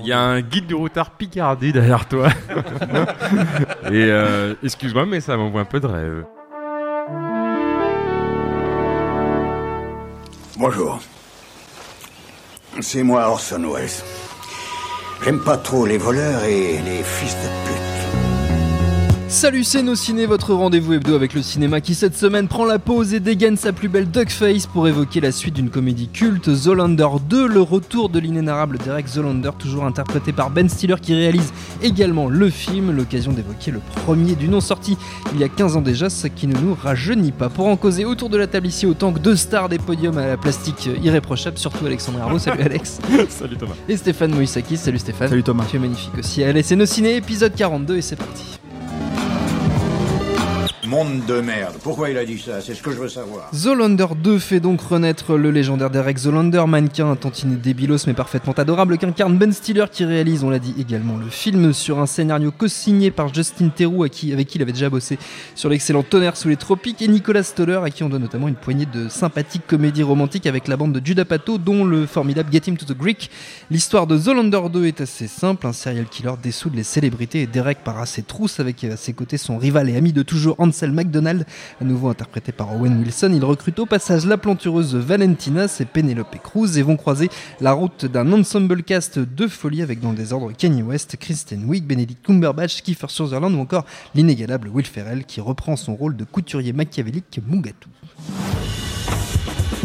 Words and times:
Il 0.00 0.06
y 0.06 0.12
a 0.12 0.20
un 0.20 0.40
guide 0.40 0.66
du 0.66 0.74
routard 0.74 1.10
Picardie 1.10 1.72
derrière 1.72 2.06
toi. 2.06 2.28
Et 3.86 4.06
euh, 4.10 4.54
excuse-moi, 4.62 5.06
mais 5.06 5.20
ça 5.20 5.36
m'envoie 5.36 5.60
un 5.60 5.64
peu 5.64 5.80
de 5.80 5.86
rêve. 5.86 6.24
Bonjour. 10.58 11.00
C'est 12.80 13.02
moi 13.02 13.28
Orson 13.28 13.72
Welles. 13.72 13.88
J'aime 15.24 15.40
pas 15.40 15.56
trop 15.56 15.86
les 15.86 15.98
voleurs 15.98 16.44
et 16.44 16.78
les 16.78 17.02
fils 17.02 17.34
de 17.34 17.48
pute. 17.66 17.85
Salut, 19.28 19.64
c'est 19.64 19.82
Nos 19.82 19.96
Ciné, 19.96 20.24
votre 20.24 20.54
rendez-vous 20.54 20.92
hebdo 20.92 21.16
avec 21.16 21.34
le 21.34 21.42
cinéma 21.42 21.80
qui 21.80 21.96
cette 21.96 22.16
semaine 22.16 22.46
prend 22.46 22.64
la 22.64 22.78
pause 22.78 23.12
et 23.12 23.18
dégaine 23.18 23.56
sa 23.56 23.72
plus 23.72 23.88
belle 23.88 24.08
duckface 24.08 24.68
pour 24.68 24.86
évoquer 24.86 25.20
la 25.20 25.32
suite 25.32 25.54
d'une 25.54 25.68
comédie 25.68 26.06
culte, 26.06 26.54
Zolander 26.54 27.08
2, 27.28 27.48
le 27.48 27.60
retour 27.60 28.08
de 28.08 28.20
l'inénarrable 28.20 28.78
Derek 28.78 29.08
Zolander, 29.08 29.50
toujours 29.58 29.84
interprété 29.84 30.32
par 30.32 30.50
Ben 30.50 30.68
Stiller 30.68 30.94
qui 31.02 31.12
réalise 31.12 31.52
également 31.82 32.28
le 32.28 32.48
film, 32.50 32.92
l'occasion 32.92 33.32
d'évoquer 33.32 33.72
le 33.72 33.80
premier 34.04 34.36
du 34.36 34.48
nom 34.48 34.60
sorti 34.60 34.96
il 35.34 35.40
y 35.40 35.44
a 35.44 35.48
15 35.48 35.76
ans 35.76 35.82
déjà, 35.82 36.08
ce 36.08 36.28
qui 36.28 36.46
ne 36.46 36.56
nous 36.60 36.76
rajeunit 36.80 37.32
pas. 37.32 37.48
Pour 37.48 37.66
en 37.66 37.76
causer 37.76 38.04
autour 38.04 38.30
de 38.30 38.36
la 38.36 38.46
table 38.46 38.68
ici, 38.68 38.86
autant 38.86 39.12
que 39.12 39.18
deux 39.18 39.36
stars 39.36 39.68
des 39.68 39.78
podiums 39.78 40.18
à 40.18 40.26
la 40.28 40.36
plastique 40.36 40.88
irréprochable, 41.02 41.58
surtout 41.58 41.84
Alexandre 41.84 42.20
Arnaud, 42.22 42.38
salut 42.38 42.62
Alex. 42.62 43.00
Salut 43.28 43.56
Thomas. 43.56 43.74
Et 43.88 43.96
Stéphane 43.96 44.32
Moïsakis, 44.32 44.76
salut 44.76 45.00
Stéphane. 45.00 45.28
Salut 45.28 45.42
Thomas. 45.42 45.64
Tu 45.68 45.76
es 45.76 45.80
magnifique 45.80 46.16
aussi. 46.16 46.44
Allez, 46.44 46.62
c'est 46.62 46.76
Nos 46.76 46.86
Ciné, 46.86 47.16
épisode 47.16 47.54
42 47.54 47.96
et 47.96 48.02
c'est 48.02 48.16
parti. 48.16 48.55
Monde 50.88 51.24
de 51.26 51.40
merde. 51.40 51.74
Pourquoi 51.82 52.10
il 52.10 52.18
a 52.18 52.24
dit 52.24 52.38
ça? 52.38 52.60
C'est 52.60 52.74
ce 52.74 52.82
que 52.82 52.92
je 52.92 52.98
veux 52.98 53.08
savoir. 53.08 53.48
Zolander 53.52 54.06
2 54.22 54.38
fait 54.38 54.60
donc 54.60 54.80
renaître 54.80 55.36
le 55.36 55.50
légendaire 55.50 55.90
Derek 55.90 56.16
Zolander, 56.16 56.62
mannequin 56.68 57.16
tantinet 57.16 57.56
débilos 57.56 58.06
mais 58.06 58.14
parfaitement 58.14 58.52
adorable 58.52 58.96
qu'incarne 58.96 59.36
Ben 59.36 59.52
Stiller 59.52 59.86
qui 59.90 60.04
réalise, 60.04 60.44
on 60.44 60.50
l'a 60.50 60.60
dit 60.60 60.74
également, 60.78 61.16
le 61.16 61.28
film 61.28 61.72
sur 61.72 61.98
un 61.98 62.06
scénario 62.06 62.52
co-signé 62.52 63.10
par 63.10 63.34
Justin 63.34 63.70
Theroux 63.70 64.04
avec 64.04 64.12
qui 64.12 64.28
il 64.28 64.62
avait 64.62 64.72
déjà 64.72 64.88
bossé 64.88 65.18
sur 65.56 65.70
l'excellent 65.70 66.04
Tonnerre 66.04 66.36
sous 66.36 66.48
les 66.48 66.56
tropiques 66.56 67.02
et 67.02 67.08
Nicolas 67.08 67.42
Stoller 67.42 67.80
à 67.82 67.90
qui 67.90 68.04
on 68.04 68.08
donne 68.08 68.22
notamment 68.22 68.46
une 68.46 68.54
poignée 68.54 68.86
de 68.86 69.08
sympathiques 69.08 69.66
comédies 69.66 70.04
romantiques 70.04 70.46
avec 70.46 70.68
la 70.68 70.76
bande 70.76 70.92
de 70.92 71.04
Judah 71.04 71.24
Pato 71.24 71.58
dont 71.58 71.84
le 71.84 72.06
formidable 72.06 72.52
Get 72.52 72.70
Him 72.70 72.76
to 72.76 72.86
the 72.86 72.96
Greek. 72.96 73.30
L'histoire 73.72 74.06
de 74.06 74.16
Zolander 74.16 74.60
2 74.72 74.86
est 74.86 75.00
assez 75.00 75.26
simple, 75.26 75.66
un 75.66 75.72
serial 75.72 76.06
killer 76.06 76.34
dessoude 76.40 76.76
les 76.76 76.84
célébrités 76.84 77.42
et 77.42 77.46
Derek 77.48 77.82
part 77.82 77.98
à 77.98 78.06
ses 78.06 78.22
trousses 78.22 78.60
avec 78.60 78.84
à 78.84 78.96
ses 78.96 79.14
côtés 79.14 79.36
son 79.36 79.58
rival 79.58 79.90
et 79.90 79.96
ami 79.96 80.12
de 80.12 80.22
toujours 80.22 80.54
Ansel 80.76 80.92
McDonald, 80.92 81.46
à 81.80 81.84
nouveau 81.84 82.08
interprété 82.08 82.52
par 82.52 82.76
Owen 82.76 82.98
Wilson. 82.98 83.32
Il 83.34 83.42
recrute 83.42 83.78
au 83.78 83.86
passage 83.86 84.26
la 84.26 84.36
plantureuse 84.36 84.94
Valentina, 84.94 85.64
et 85.80 85.84
Penelope 85.86 86.36
Cruz 86.42 86.76
et 86.76 86.82
vont 86.82 86.98
croiser 86.98 87.30
la 87.62 87.72
route 87.72 88.04
d'un 88.04 88.30
ensemble 88.34 88.82
cast 88.82 89.18
de 89.18 89.46
folie 89.46 89.80
avec 89.80 90.00
dans 90.00 90.10
le 90.10 90.16
désordre 90.16 90.52
Kanye 90.52 90.82
West, 90.82 91.16
Kristen 91.16 91.64
Wiig, 91.64 91.84
Benedict 91.84 92.22
Cumberbatch, 92.26 92.82
Kiefer 92.82 93.06
Sutherland 93.08 93.54
ou 93.54 93.60
encore 93.60 93.86
l'inégalable 94.14 94.68
Will 94.68 94.84
Ferrell 94.84 95.24
qui 95.24 95.40
reprend 95.40 95.76
son 95.76 95.94
rôle 95.94 96.14
de 96.14 96.24
couturier 96.24 96.74
machiavélique 96.74 97.40
Mugatu. 97.46 97.88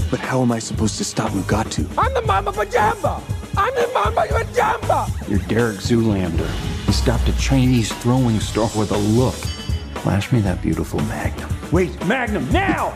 But 0.10 0.20
how 0.20 0.42
am 0.42 0.52
I 0.52 0.60
supposed 0.60 0.98
to 0.98 1.06
stop 1.06 1.32
Mugatu? 1.32 1.88
I'm 1.98 2.14
the 2.14 2.22
Mama 2.28 2.52
Pajamba! 2.52 3.22
I'm 3.56 3.74
the 3.76 3.90
Mama 3.94 4.28
Pajamba! 4.28 5.30
You're 5.30 5.40
Derek 5.48 5.78
Zoolander. 5.78 6.50
He 6.86 6.92
stopped 6.92 7.30
a 7.30 7.38
Chinese 7.38 7.94
throwing 8.02 8.42
star 8.42 8.70
with 8.76 8.92
a 8.92 8.98
look. 8.98 9.61
Flash 10.04 10.32
me 10.32 10.42
that 10.42 10.60
beautiful 10.64 11.00
magnum. 11.02 11.48
Wait, 11.72 11.92
Magnum, 12.08 12.44
now! 12.52 12.92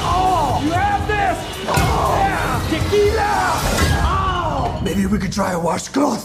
Oh! 0.00 0.62
You 0.64 0.72
have 0.72 1.06
this! 1.06 1.36
Oh! 1.68 2.16
Yeah! 2.16 2.62
Tequila! 2.70 3.52
Oh! 4.00 4.80
Maybe 4.82 5.04
we 5.04 5.18
could 5.18 5.30
try 5.32 5.52
a 5.52 5.58
washcloth. 5.60 6.24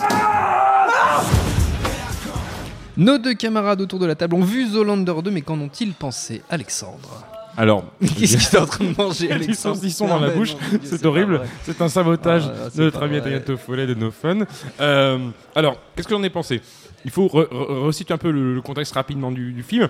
Nos 2.96 3.18
deux 3.18 3.34
camarades 3.36 3.82
autour 3.82 4.00
de 4.00 4.06
la 4.06 4.16
table 4.16 4.36
ont 4.36 4.46
vu 4.46 4.66
Zolander 4.70 5.14
2, 5.24 5.30
mais 5.30 5.42
qu'en 5.42 5.60
ont-ils 5.60 5.94
pensé 5.94 6.42
Alexandre? 6.50 7.26
Alors, 7.58 7.84
Qu'est-ce 8.00 8.38
que 8.38 8.50
tu 8.50 8.56
es 8.56 8.60
en 8.60 8.66
train 8.66 8.86
de 8.86 8.96
manger, 8.98 9.32
Alexandre 9.32 9.76
saucissons 9.76 10.08
dans 10.08 10.20
la 10.20 10.30
bouche, 10.30 10.56
c'est 10.84 11.06
horrible. 11.06 11.42
C'est 11.64 11.82
un 11.82 11.90
sabotage 11.90 12.44
Ah, 12.48 12.70
de 12.76 12.84
notre 12.84 13.04
ami. 13.04 13.18
Adrien 13.18 13.40
Toffolet 13.40 13.88
de 13.88 13.94
No 13.94 14.12
Fun. 14.12 14.40
Euh, 14.80 15.18
alors, 15.56 15.78
qu'est-ce 15.96 16.08
que 16.08 16.14
j'en 16.16 16.24
ai 16.24 16.30
pensé? 16.30 16.62
Il 17.06 17.12
faut 17.12 17.28
re- 17.28 17.48
re- 17.50 17.84
resituer 17.86 18.14
un 18.14 18.18
peu 18.18 18.32
le, 18.32 18.62
contexte 18.62 18.94
rapidement 18.94 19.32
du, 19.32 19.64
film, 19.64 19.88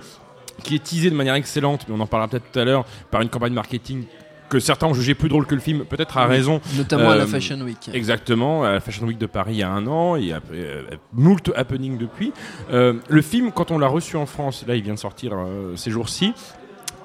qui 0.64 0.76
est 0.76 0.84
teasé 0.84 1.10
de 1.10 1.16
manière 1.16 1.36
excellente, 1.36 1.86
mais 1.88 1.96
on 1.96 2.00
en 2.00 2.08
parlera 2.08 2.28
peut-être 2.30 2.52
tout 2.52 2.60
à 2.60 2.66
l'heure, 2.66 2.86
par 3.12 3.22
une 3.22 3.30
campagne 3.30 3.54
marketing 3.54 4.06
que 4.50 4.60
certains 4.60 4.88
ont 4.88 4.94
jugé 4.94 5.14
plus 5.16 5.30
drôle 5.30 5.46
que 5.46 5.56
le 5.56 5.62
film, 5.62 5.86
peut-être 5.86 6.18
à 6.18 6.26
raison. 6.26 6.60
Notamment 6.76 7.12
à 7.12 7.16
la 7.16 7.24
Euh, 7.24 7.28
Fashion 7.28 7.62
Week. 7.62 7.90
Exactement, 7.94 8.66
à 8.66 8.74
la 8.74 8.80
Fashion 8.82 9.06
Week 9.08 9.18
de 9.18 9.26
Paris 9.26 9.54
il 9.54 9.60
y 9.60 9.64
a 9.64 9.70
un 9.72 9.88
an, 9.88 10.18
et 10.18 10.34
après, 10.34 10.56
euh, 10.58 10.84
moult 11.14 11.54
happening 11.56 11.98
depuis. 11.98 12.34
Le 12.70 13.22
film, 13.22 13.52
quand 13.54 13.72
on 13.72 13.78
l'a 13.80 13.88
reçu 13.88 14.18
en 14.18 14.26
France, 14.26 14.66
là 14.68 14.76
il 14.76 14.84
vient 14.84 14.94
de 14.96 15.00
sortir 15.00 15.32
ces 15.76 15.90
jours-ci, 15.90 16.34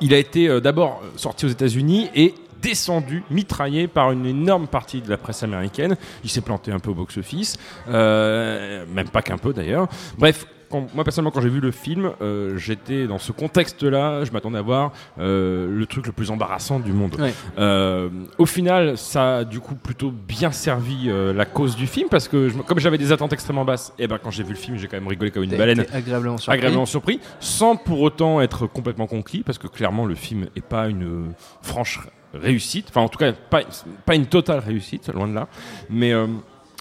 il 0.01 0.15
a 0.15 0.19
été 0.19 0.49
euh, 0.49 0.61
d'abord 0.61 1.03
sorti 1.17 1.47
aux 1.47 1.51
États-Unis 1.51 2.09
et 2.15 2.35
descendu, 2.63 3.23
mitraillé 3.31 3.87
par 3.87 4.13
une 4.13 4.27
énorme 4.27 4.67
partie 4.67 5.01
de 5.01 5.11
la 5.11 5.17
presse 5.17 5.43
américaine. 5.43 5.97
Il 6.25 6.31
s'est 6.31 6.41
planté 6.41 6.73
un 6.73 6.79
peu 6.79 6.91
au 6.91 6.95
box-office, 6.95 7.59
euh, 7.89 8.85
même 8.93 9.09
pas 9.09 9.23
qu'un 9.23 9.39
peu 9.39 9.53
d'ailleurs. 9.53 9.89
Bref, 10.19 10.47
quand- 10.81 10.95
moi 10.95 11.05
personnellement, 11.05 11.31
quand 11.31 11.41
j'ai 11.41 11.49
vu 11.49 11.61
le 11.61 11.71
film, 11.71 12.11
euh, 12.23 12.57
j'étais 12.57 13.07
dans 13.07 13.19
ce 13.19 13.33
contexte-là, 13.33 14.25
je 14.25 14.31
m'attendais 14.33 14.59
à 14.59 14.63
voir 14.63 14.93
euh, 15.19 15.69
le 15.71 15.87
truc 15.87 16.07
le 16.07 16.13
plus 16.13 16.31
embarrassant 16.31 16.79
du 16.81 16.93
monde. 16.93 17.17
Ouais. 17.19 17.33
Euh, 17.59 18.09
au 18.39 18.47
final, 18.47 18.97
ça 18.99 19.39
a 19.39 19.45
du 19.45 19.61
coup 19.61 19.75
plutôt 19.75 20.11
bien 20.11 20.53
servi 20.53 21.09
la 21.35 21.45
cause 21.45 21.77
du 21.77 21.87
film 21.87 22.09
parce 22.11 22.29
que 22.29 22.49
je 22.49 22.59
comme 22.59 22.79
j'avais 22.79 22.99
des 22.99 23.13
attentes 23.13 23.33
extrêmement 23.33 23.65
basses, 23.65 23.93
et 23.99 24.07
ben 24.07 24.19
quand 24.23 24.31
j'ai 24.31 24.43
vu 24.43 24.51
le 24.51 24.59
film, 24.59 24.77
j'ai 24.77 24.89
quand 24.89 24.97
même 24.97 25.09
rigolé 25.09 25.31
comme 25.31 25.45
une 25.45 25.57
baleine 25.57 25.85
agréablement 25.93 26.37
surpris. 26.39 26.55
agréablement 26.59 26.87
surpris, 26.87 27.21
sans 27.41 27.77
pour 27.77 28.01
autant 28.01 28.41
être 28.41 28.67
complètement 28.67 29.07
conquis, 29.07 29.43
parce 29.45 29.59
que 29.59 29.67
clairement 29.69 30.05
le 30.07 30.15
film 30.15 30.47
est 30.57 30.65
pas 30.65 30.89
une 30.89 31.33
franche 31.63 32.01
réussite, 32.35 32.87
enfin 32.91 33.01
en 33.03 33.09
tout 33.09 33.19
cas 33.19 33.33
pas, 33.33 33.61
pas 34.05 34.15
une 34.15 34.27
totale 34.27 34.59
réussite, 34.59 35.09
loin 35.15 35.29
de 35.29 35.35
là, 35.35 35.49
mais 35.91 36.13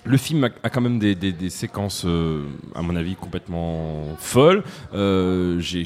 le 0.05 0.17
film 0.17 0.43
a, 0.43 0.49
a 0.63 0.69
quand 0.69 0.81
même 0.81 0.99
des, 0.99 1.15
des- 1.15 1.31
des 1.33 1.49
séquences, 1.49 2.03
euh, 2.05 2.43
à 2.75 2.81
mon 2.81 2.95
avis, 2.95 3.15
complètement 3.15 4.05
folles. 4.19 4.63
Euh, 4.93 5.59
j'ai 5.59 5.83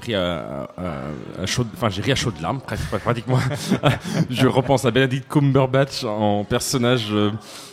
ri 0.00 0.14
à, 0.14 0.68
à- 0.76 1.42
à 1.42 1.46
chaudes- 1.46 1.68
enfin 1.74 1.88
j'ai 1.88 2.02
ri 2.02 2.12
à 2.12 2.14
chaudes 2.14 2.40
larmes, 2.40 2.60
pratiquement. 3.04 3.38
Je 4.30 4.46
repense 4.46 4.84
à 4.84 4.90
Benedict 4.90 5.28
Cumberbatch 5.28 6.04
en 6.04 6.44
personnage. 6.44 7.08
euh, 7.12 7.30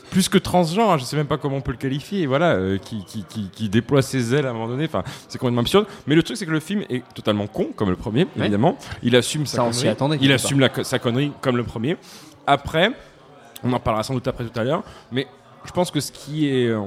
plus 0.09 0.27
que 0.27 0.37
transgenre, 0.37 0.91
hein, 0.91 0.97
je 0.97 1.05
sais 1.05 1.15
même 1.15 1.25
pas 1.27 1.37
comment 1.37 1.55
on 1.55 1.61
peut 1.61 1.71
le 1.71 1.77
qualifier, 1.77 2.25
voilà, 2.25 2.51
euh, 2.55 2.77
qui, 2.77 3.05
qui, 3.05 3.23
qui, 3.23 3.49
qui 3.49 3.69
déploie 3.69 4.01
ses 4.01 4.35
ailes 4.35 4.45
à 4.45 4.49
un 4.49 4.53
moment 4.53 4.67
donné, 4.67 4.83
enfin, 4.83 5.05
c'est 5.29 5.37
complètement 5.37 5.61
absurde. 5.61 5.85
Mais 6.05 6.15
le 6.15 6.21
truc, 6.23 6.35
c'est 6.35 6.45
que 6.45 6.51
le 6.51 6.59
film 6.59 6.83
est 6.89 7.01
totalement 7.13 7.47
con, 7.47 7.69
comme 7.73 7.89
le 7.89 7.95
premier, 7.95 8.27
évidemment. 8.37 8.77
Il 9.03 9.15
assume 9.15 9.45
sa 9.45 9.55
Ça, 9.57 9.63
connerie. 9.63 9.87
attendait, 9.87 10.17
Il 10.19 10.33
assume 10.33 10.59
la 10.59 10.69
sa 10.83 10.99
connerie, 10.99 11.31
comme 11.39 11.55
le 11.55 11.63
premier. 11.63 11.95
Après, 12.45 12.91
on 13.63 13.71
en 13.71 13.79
parlera 13.79 14.03
sans 14.03 14.13
doute 14.13 14.27
après 14.27 14.43
tout 14.43 14.59
à 14.59 14.65
l'heure, 14.65 14.83
mais 15.13 15.27
je 15.65 15.71
pense 15.71 15.91
que 15.91 15.99
ce 15.99 16.11
qui 16.11 16.47
est 16.49 16.67
euh, 16.67 16.81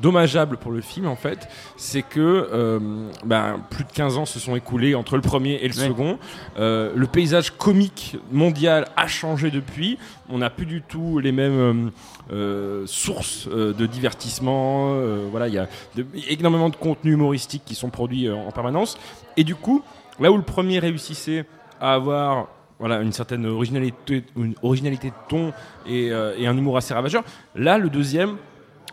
dommageable 0.00 0.56
pour 0.58 0.70
le 0.72 0.80
film, 0.80 1.06
en 1.06 1.16
fait, 1.16 1.48
c'est 1.76 2.02
que 2.02 2.20
euh, 2.52 2.78
ben, 3.24 3.60
plus 3.70 3.84
de 3.84 3.90
15 3.92 4.18
ans 4.18 4.26
se 4.26 4.38
sont 4.38 4.54
écoulés 4.54 4.94
entre 4.94 5.16
le 5.16 5.22
premier 5.22 5.54
et 5.62 5.66
le 5.68 5.72
second. 5.74 6.18
Euh, 6.58 6.92
le 6.94 7.06
paysage 7.06 7.50
comique 7.56 8.16
mondial 8.30 8.86
a 8.96 9.06
changé 9.06 9.50
depuis. 9.50 9.98
On 10.28 10.38
n'a 10.38 10.50
plus 10.50 10.66
du 10.66 10.82
tout 10.82 11.18
les 11.18 11.32
mêmes 11.32 11.90
euh, 12.32 12.84
sources 12.86 13.48
de 13.48 13.86
divertissement. 13.86 14.94
voilà, 15.30 15.48
il 15.48 15.54
y 15.54 15.58
a 15.58 15.68
de- 15.96 16.06
énormément 16.28 16.68
de 16.68 16.76
contenus 16.76 17.14
humoristiques 17.14 17.62
qui 17.64 17.74
sont 17.74 17.90
produits 17.90 18.30
en 18.30 18.50
permanence. 18.52 18.98
Et 19.36 19.44
du 19.44 19.54
coup, 19.54 19.82
là 20.20 20.30
où 20.30 20.36
le 20.36 20.42
premier 20.42 20.78
réussissait 20.78 21.46
à 21.80 21.94
avoir 21.94 22.48
voilà, 22.82 23.00
une 23.00 23.12
certaine 23.12 23.46
originalité, 23.46 24.24
une 24.36 24.54
originalité 24.60 25.10
de 25.10 25.14
ton 25.28 25.52
et, 25.86 26.10
euh, 26.10 26.34
et 26.36 26.48
un 26.48 26.56
humour 26.56 26.76
assez 26.76 26.92
ravageur. 26.92 27.22
Là, 27.54 27.78
le 27.78 27.88
deuxième, 27.88 28.38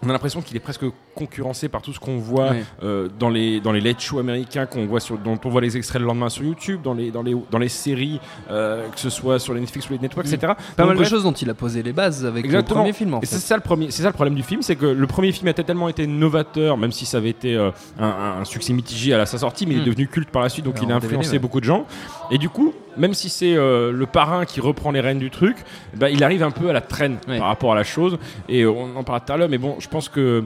on 0.03 0.09
a 0.09 0.13
l'impression 0.13 0.41
qu'il 0.41 0.55
est 0.55 0.61
presque 0.61 0.85
concurrencé 1.15 1.67
par 1.67 1.81
tout 1.81 1.91
ce 1.91 1.99
qu'on 1.99 2.17
voit 2.17 2.51
euh, 2.83 3.09
dans 3.19 3.29
les 3.29 3.59
dans 3.59 3.73
les 3.73 3.81
late 3.81 3.99
shows 3.99 4.19
américains 4.19 4.65
qu'on 4.65 4.85
voit 4.85 5.01
sur, 5.01 5.17
dont 5.17 5.37
on 5.43 5.49
voit 5.49 5.59
les 5.59 5.75
extraits 5.75 5.99
le 5.99 6.07
lendemain 6.07 6.29
sur 6.29 6.43
YouTube, 6.43 6.81
dans 6.81 6.93
les 6.93 7.11
dans 7.11 7.21
les 7.23 7.35
dans 7.51 7.57
les 7.57 7.67
séries, 7.67 8.21
euh, 8.49 8.87
que 8.89 8.99
ce 8.99 9.09
soit 9.09 9.39
sur 9.39 9.53
les 9.53 9.59
Netflix 9.59 9.89
ou 9.89 9.93
les 9.93 9.99
networks, 9.99 10.27
etc. 10.31 10.53
Pas 10.77 10.85
mal 10.85 10.97
de 10.97 11.03
choses 11.03 11.23
dont 11.23 11.33
il 11.33 11.49
a 11.49 11.53
posé 11.53 11.83
les 11.83 11.91
bases 11.91 12.25
avec 12.25 12.45
Exactement. 12.45 12.79
le 12.79 12.83
premier 12.83 12.93
film 12.93 13.13
en 13.15 13.19
fait. 13.19 13.25
c'est 13.25 13.39
ça 13.39 13.55
le 13.55 13.61
premier, 13.61 13.91
c'est 13.91 14.03
ça 14.03 14.07
le 14.07 14.13
problème 14.13 14.35
du 14.35 14.43
film, 14.43 14.61
c'est 14.61 14.75
que 14.77 14.85
le 14.85 15.07
premier 15.07 15.31
film 15.33 15.47
a 15.49 15.53
tellement 15.53 15.89
été 15.89 16.07
novateur, 16.07 16.77
même 16.77 16.91
si 16.93 17.05
ça 17.05 17.17
avait 17.17 17.29
été 17.29 17.55
euh, 17.55 17.71
un, 17.99 18.37
un 18.39 18.45
succès 18.45 18.71
mitigé 18.71 19.13
à 19.13 19.25
sa 19.25 19.37
sortie, 19.37 19.65
mais 19.65 19.73
il 19.73 19.81
est 19.81 19.85
devenu 19.85 20.07
culte 20.07 20.29
par 20.29 20.41
la 20.41 20.49
suite, 20.49 20.63
donc 20.63 20.77
Alors, 20.77 20.89
il 20.89 20.93
a 20.93 20.99
DVD, 20.99 21.15
influencé 21.15 21.33
ouais. 21.33 21.39
beaucoup 21.39 21.59
de 21.59 21.65
gens. 21.65 21.85
Et 22.31 22.37
du 22.37 22.47
coup, 22.47 22.73
même 22.99 23.13
si 23.13 23.29
c'est 23.29 23.55
euh, 23.55 23.91
le 23.91 24.05
parrain 24.05 24.45
qui 24.45 24.59
reprend 24.61 24.91
les 24.91 24.99
rênes 25.01 25.19
du 25.19 25.31
truc, 25.31 25.57
bah, 25.95 26.09
il 26.09 26.23
arrive 26.23 26.43
un 26.43 26.51
peu 26.51 26.69
à 26.69 26.73
la 26.73 26.81
traîne 26.81 27.17
Ouais. 27.27 27.37
par 27.39 27.47
rapport 27.47 27.71
à 27.71 27.75
la 27.75 27.83
chose. 27.83 28.17
Et 28.47 28.61
euh, 28.63 28.71
on 28.71 28.95
en 28.95 29.03
parlera 29.03 29.25
tout 29.25 29.33
à 29.33 29.37
l'heure, 29.37 29.49
mais 29.49 29.57
bon, 29.57 29.75
je 29.79 29.87
pense 29.87 30.09
que 30.09 30.43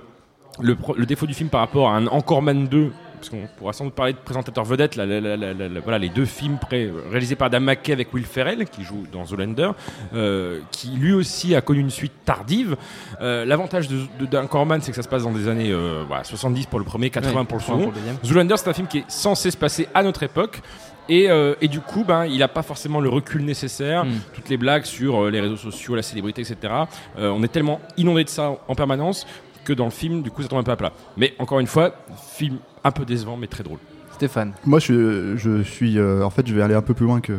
le, 0.60 0.78
le 0.96 1.06
défaut 1.06 1.26
du 1.26 1.34
film 1.34 1.50
par 1.50 1.62
rapport 1.62 1.90
à 1.90 1.96
un 1.98 2.08
Encore 2.08 2.42
Man 2.42 2.68
2, 2.68 2.92
parce 3.18 3.30
qu'on 3.30 3.48
pourra 3.58 3.72
sans 3.72 3.86
doute 3.86 3.94
parler 3.94 4.12
de 4.12 4.18
présentateur 4.18 4.66
vedette, 4.66 4.98
là, 4.98 5.06
là, 5.06 5.22
là, 5.22 5.38
là, 5.38 5.54
là, 5.54 5.70
là, 5.70 5.80
voilà, 5.82 5.98
les 5.98 6.10
deux 6.10 6.26
films 6.26 6.58
pré- 6.60 6.92
réalisés 7.10 7.36
par 7.38 7.50
Dan 7.50 7.64
McKay 7.64 7.94
avec 7.94 8.14
Will 8.14 8.26
Ferrell, 8.26 8.66
qui 8.66 8.84
joue 8.84 9.06
dans 9.14 9.26
Zoolander, 9.26 9.70
euh, 10.14 10.60
qui 10.72 10.90
lui 10.90 11.14
aussi 11.14 11.56
a 11.56 11.62
connu 11.62 11.80
une 11.80 11.90
suite 11.90 12.12
tardive. 12.26 12.76
Euh, 13.22 13.46
L'avantage 13.46 13.88
de, 13.88 14.00
de 14.20 14.26
d'Anchor 14.26 14.66
Man, 14.66 14.82
c'est 14.82 14.92
que 14.92 14.98
ça 14.98 15.04
se 15.04 15.08
passe 15.08 15.24
dans 15.24 15.32
des 15.32 15.48
années 15.48 15.72
euh, 15.72 16.04
voilà, 16.06 16.26
70 16.26 16.66
pour 16.66 16.80
le 16.80 16.86
premier, 16.86 17.10
80 17.10 17.30
Ouais, 17.40 17.46
pour 17.46 17.58
le 17.60 17.64
pour 17.64 17.76
second. 17.78 17.88
le 17.92 17.96
deuxième. 17.96 18.18
Zoolander, 18.26 18.56
c'est 18.58 18.68
un 18.70 18.74
film 18.74 18.88
qui 18.88 18.98
est 19.00 19.06
censé 19.10 19.52
se 19.52 19.58
passer 19.58 19.88
à 19.94 20.04
notre 20.04 20.24
époque. 20.24 20.62
Et, 21.10 21.30
euh, 21.30 21.56
et 21.62 21.68
du 21.68 21.82
coup, 21.82 22.04
ben, 22.04 22.26
il 22.26 22.40
n'a 22.40 22.48
pas 22.48 22.62
forcément 22.62 23.00
le 23.00 23.10
recul 23.10 23.44
nécessaire. 23.44 24.06
Mm. 24.06 24.12
Toutes 24.34 24.50
les 24.50 24.58
blagues 24.58 24.86
sur 24.86 25.24
euh, 25.24 25.32
les 25.32 25.42
réseaux 25.42 25.58
sociaux, 25.58 25.96
la 25.96 26.02
célébrité, 26.02 26.42
etc. 26.42 26.74
Euh, 27.18 27.30
on 27.30 27.44
est 27.44 27.50
tellement 27.50 27.82
inondé 27.98 28.24
de 28.24 28.30
ça 28.30 28.58
en 28.68 28.76
permanence 28.76 29.28
que 29.66 29.74
dans 29.74 29.86
le 29.86 29.92
film, 29.92 30.22
du 30.22 30.32
coup, 30.32 30.42
ça 30.42 30.48
tombe 30.48 30.60
un 30.60 30.64
peu 30.64 30.72
à 30.72 30.76
plat. 30.76 30.94
Mais 31.18 31.34
encore 31.40 31.60
une 31.60 31.68
fois, 31.68 31.94
film 32.36 32.58
un 32.84 32.92
peu 32.92 33.06
décevant, 33.06 33.38
mais 33.38 33.48
très 33.48 33.64
drôle. 33.64 33.80
Stéphane. 34.14 34.54
Moi, 34.66 34.80
je, 34.80 35.36
je 35.38 35.62
suis. 35.64 35.98
euh, 35.98 36.24
en 36.24 36.30
fait, 36.30 36.48
je 36.48 36.54
vais 36.54 36.62
aller 36.62 36.76
un 36.76 36.82
peu 36.82 36.94
plus 36.94 37.06
loin 37.06 37.20
que, 37.20 37.34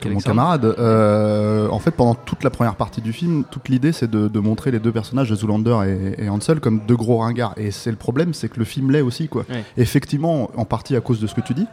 que 0.00 0.08
mon 0.08 0.18
camarade. 0.20 0.64
Euh, 0.64 1.68
en 1.68 1.78
fait, 1.78 1.92
pendant 1.92 2.14
toute 2.14 2.44
la 2.44 2.50
première 2.50 2.74
partie 2.74 3.00
du 3.00 3.12
film, 3.12 3.44
toute 3.50 3.68
l'idée, 3.68 3.92
c'est 3.92 4.10
de, 4.10 4.28
de 4.28 4.40
montrer 4.40 4.70
les 4.70 4.78
deux 4.80 4.92
personnages, 4.92 5.30
de 5.30 5.34
Zoolander 5.34 5.76
et, 6.18 6.24
et 6.24 6.28
Hansel, 6.28 6.60
comme 6.60 6.80
deux 6.86 6.96
gros 6.96 7.18
ringards. 7.18 7.54
Et 7.56 7.70
c'est 7.70 7.90
le 7.90 7.96
problème, 7.96 8.34
c'est 8.34 8.48
que 8.48 8.58
le 8.58 8.64
film 8.64 8.90
l'est 8.90 9.00
aussi, 9.00 9.28
quoi. 9.28 9.44
Ouais. 9.48 9.64
Effectivement, 9.76 10.50
en 10.56 10.64
partie 10.64 10.96
à 10.96 11.00
cause 11.00 11.20
de 11.20 11.26
ce 11.26 11.34
que 11.34 11.40
tu 11.40 11.54
dis. 11.54 11.66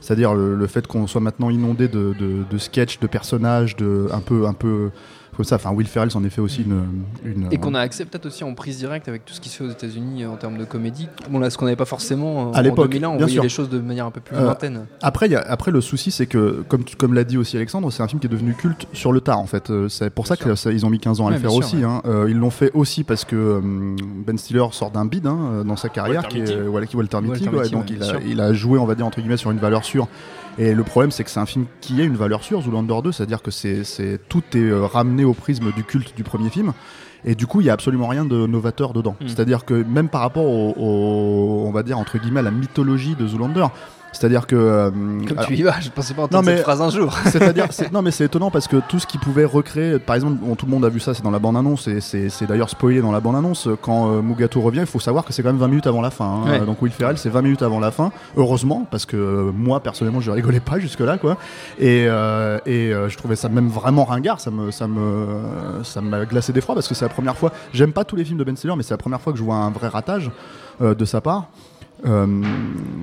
C'est-à-dire 0.00 0.34
le, 0.34 0.54
le 0.54 0.66
fait 0.66 0.86
qu'on 0.86 1.06
soit 1.06 1.22
maintenant 1.22 1.48
inondé 1.48 1.88
de, 1.88 2.14
de, 2.18 2.42
de 2.50 2.58
sketchs, 2.58 3.00
de 3.00 3.06
personnages, 3.06 3.74
de 3.76 4.08
un 4.12 4.20
peu, 4.20 4.46
un 4.46 4.52
peu 4.52 4.90
comme 5.36 5.44
ça. 5.44 5.56
Enfin, 5.56 5.70
Will 5.72 5.86
Ferrell 5.86 6.10
s'en 6.10 6.22
est 6.24 6.30
fait 6.30 6.40
aussi 6.40 6.62
une. 6.62 6.82
une 7.24 7.48
Et 7.52 7.58
qu'on 7.58 7.74
a 7.74 7.80
accès 7.80 8.04
peut-être 8.04 8.26
aussi 8.26 8.44
en 8.44 8.54
prise 8.54 8.78
directe 8.78 9.08
avec 9.08 9.24
tout 9.24 9.34
ce 9.34 9.40
qui 9.40 9.48
se 9.48 9.56
fait 9.58 9.64
aux 9.64 9.70
États-Unis 9.70 10.24
euh, 10.24 10.30
en 10.30 10.36
termes 10.36 10.58
de 10.58 10.64
comédie. 10.64 11.08
Bon, 11.30 11.38
là, 11.38 11.50
ce 11.50 11.58
qu'on 11.58 11.64
n'avait 11.66 11.76
pas 11.76 11.84
forcément 11.84 12.48
euh, 12.48 12.52
À 12.54 12.58
en 12.58 12.62
l'époque, 12.62 12.90
2001, 12.90 13.08
on 13.08 13.10
bien 13.16 13.18
voyait 13.26 13.32
sûr. 13.34 13.42
les 13.42 13.48
choses 13.48 13.68
de 13.68 13.78
manière 13.78 14.06
un 14.06 14.10
peu 14.10 14.20
plus 14.20 14.36
Euh, 14.36 14.44
lointaine. 14.44 14.86
Après, 15.02 15.26
il 15.26 15.32
y 15.32 15.36
a- 15.36 15.40
après 15.40 15.70
le 15.70 15.80
souci, 15.80 16.10
c'est 16.10 16.26
que, 16.26 16.64
comme, 16.98 17.14
l'a 17.14 17.24
dit 17.24 17.36
aussi 17.38 17.56
Alexandre, 17.56 17.90
c'est 17.90 18.02
un 18.02 18.08
film 18.08 18.20
qui 18.20 18.26
est 18.26 18.30
devenu 18.30 18.54
culte 18.54 18.86
sur 18.92 19.12
le 19.12 19.20
tard, 19.20 19.38
en 19.38 19.46
fait. 19.46 19.70
Euh, 19.70 19.88
C'est 19.88 20.10
pour 20.10 20.26
ça 20.26 20.36
qu'ils 20.36 20.86
ont 20.86 20.90
mis 20.90 20.98
15 21.00 21.20
ans 21.20 21.26
à 21.26 21.28
Ouais, 21.30 21.34
le 21.34 21.40
faire 21.40 21.50
sûr, 21.50 21.58
aussi. 21.60 21.82
hein. 21.84 22.02
Euh, 22.06 22.26
ils 22.28 22.36
l'ont 22.36 22.50
fait 22.50 22.70
aussi 22.74 23.04
parce 23.04 23.24
que 23.24 23.36
euh, 23.36 23.60
Ben 24.26 24.38
Stiller 24.38 24.64
sort 24.72 24.90
d'un 24.90 25.04
bid 25.04 25.26
hein, 25.26 25.38
euh, 25.52 25.64
dans 25.64 25.76
sa 25.76 25.88
carrière, 25.88 26.22
Walter 26.22 26.28
qui 26.28 26.38
est 26.38 26.56
Mitty. 26.56 26.68
voilà, 26.68 26.86
qui- 26.86 26.96
Walter 26.96 27.20
Mitty, 27.20 27.48
ouais, 27.48 27.68
donc 27.70 27.82
ouais, 27.84 27.96
il, 27.96 28.02
a, 28.02 28.20
il 28.26 28.40
a 28.40 28.52
joué, 28.52 28.78
on 28.78 28.86
va 28.86 28.94
dire, 28.94 29.06
entre 29.06 29.20
guillemets, 29.20 29.36
sur 29.36 29.50
une 29.50 29.58
valeur 29.58 29.84
sûre. 29.84 30.08
Et 30.58 30.72
le 30.74 30.84
problème, 30.84 31.10
c'est 31.10 31.24
que 31.24 31.30
c'est 31.30 31.40
un 31.40 31.46
film 31.46 31.66
qui 31.80 32.00
a 32.00 32.04
une 32.04 32.16
valeur 32.16 32.44
sûre, 32.44 32.60
Zoolander 32.62 32.94
2, 33.02 33.12
c'est-à-dire 33.12 33.42
que 33.42 33.50
c'est, 33.50 33.82
c'est- 33.84 34.20
tout 34.28 34.42
est 34.54 34.58
euh, 34.58 34.86
ramené 34.86 35.24
au 35.24 35.34
prisme 35.34 35.72
du 35.72 35.82
culte 35.84 36.14
du 36.16 36.22
premier 36.22 36.48
film. 36.50 36.72
Et 37.24 37.34
du 37.34 37.46
coup, 37.46 37.60
il 37.60 37.66
y 37.66 37.70
a 37.70 37.72
absolument 37.72 38.06
rien 38.06 38.24
de 38.24 38.46
novateur 38.46 38.92
dedans. 38.92 39.16
Mm. 39.20 39.28
C'est-à-dire 39.28 39.64
que 39.64 39.74
même 39.74 40.08
par 40.08 40.20
rapport 40.20 40.44
au, 40.44 40.74
au- 40.76 41.64
on 41.66 41.72
va 41.72 41.82
dire 41.82 41.98
entre 41.98 42.18
guillemets, 42.18 42.40
à 42.40 42.44
la 42.44 42.50
mythologie 42.50 43.14
de 43.16 43.26
Zoolander, 43.26 43.66
c'est-à-dire 44.14 44.46
que 44.46 44.56
euh, 44.56 44.90
Comme 44.90 45.38
alors- 45.38 45.46
tu 45.48 45.54
y 45.56 45.62
vas, 45.62 45.78
je 45.80 45.90
pensais 45.90 46.14
pas 46.14 46.22
entendre 46.22 46.42
Non, 46.42 46.46
mais- 46.50 46.56
cette 46.56 46.64
phrase 46.64 46.80
un 46.80 46.90
jour. 46.90 47.14
c'est-à-dire, 47.26 47.66
c'est- 47.70 47.92
non 47.92 48.00
mais 48.02 48.10
c'est 48.10 48.24
étonnant 48.24 48.50
parce 48.50 48.68
que 48.68 48.76
tout 48.88 48.98
ce 48.98 49.06
qui 49.06 49.18
pouvait 49.18 49.44
recréer, 49.44 49.98
par 49.98 50.14
exemple, 50.16 50.38
bon, 50.40 50.54
tout 50.54 50.66
le 50.66 50.70
monde 50.72 50.84
a 50.84 50.88
vu 50.88 51.00
ça, 51.00 51.12
c'est 51.14 51.22
dans 51.22 51.30
la 51.30 51.38
bande-annonce 51.38 51.88
et 51.88 52.00
c'est 52.00 52.46
d'ailleurs 52.46 52.70
spoilé 52.70 53.00
dans 53.00 53.12
la 53.12 53.20
bande-annonce. 53.20 53.68
Quand 53.82 54.10
euh, 54.12 54.22
Mugato 54.22 54.60
revient, 54.60 54.80
il 54.80 54.86
faut 54.86 55.00
savoir 55.00 55.24
que 55.24 55.32
c'est 55.32 55.42
quand 55.42 55.48
même 55.50 55.58
20 55.58 55.68
minutes 55.68 55.86
avant 55.86 56.00
la 56.00 56.10
fin. 56.10 56.24
hein. 56.46 56.50
Ouais. 56.50 56.60
Donc 56.60 56.80
Will 56.80 56.92
Ferrell, 56.92 57.18
c'est 57.18 57.28
20 57.28 57.42
minutes 57.42 57.62
avant 57.62 57.80
la 57.80 57.90
fin. 57.90 58.12
Heureusement, 58.36 58.86
parce 58.90 59.04
que 59.06 59.16
euh, 59.16 59.50
moi 59.54 59.80
personnellement, 59.80 60.20
je 60.20 60.30
rigolais 60.30 60.60
pas 60.60 60.78
jusque-là, 60.78 61.18
quoi. 61.18 61.36
Et, 61.78 62.06
euh, 62.08 62.58
et 62.66 62.92
euh, 62.92 63.08
je 63.08 63.16
trouvais 63.18 63.36
ça 63.36 63.48
même 63.48 63.68
vraiment 63.68 64.04
ringard. 64.04 64.40
Ça 64.40 64.50
me, 64.50 64.70
ça 64.70 64.86
me, 64.86 65.26
ça 65.82 66.00
m'a 66.00 66.24
glacé 66.24 66.52
d'effroi 66.52 66.74
parce 66.74 66.88
que 66.88 66.94
c'est 66.94 67.04
la 67.04 67.08
première 67.08 67.36
fois. 67.36 67.52
J'aime 67.72 67.92
pas 67.92 68.04
tous 68.04 68.16
les 68.16 68.24
films 68.24 68.38
de 68.38 68.44
Ben 68.44 68.56
Stiller, 68.56 68.74
mais 68.76 68.82
c'est 68.82 68.94
la 68.94 68.98
première 68.98 69.20
fois 69.20 69.32
que 69.32 69.38
je 69.38 69.44
vois 69.44 69.56
un 69.56 69.70
vrai 69.70 69.88
ratage 69.88 70.30
de 70.80 71.04
sa 71.04 71.20
part. 71.20 71.46
Euh, 72.06 72.42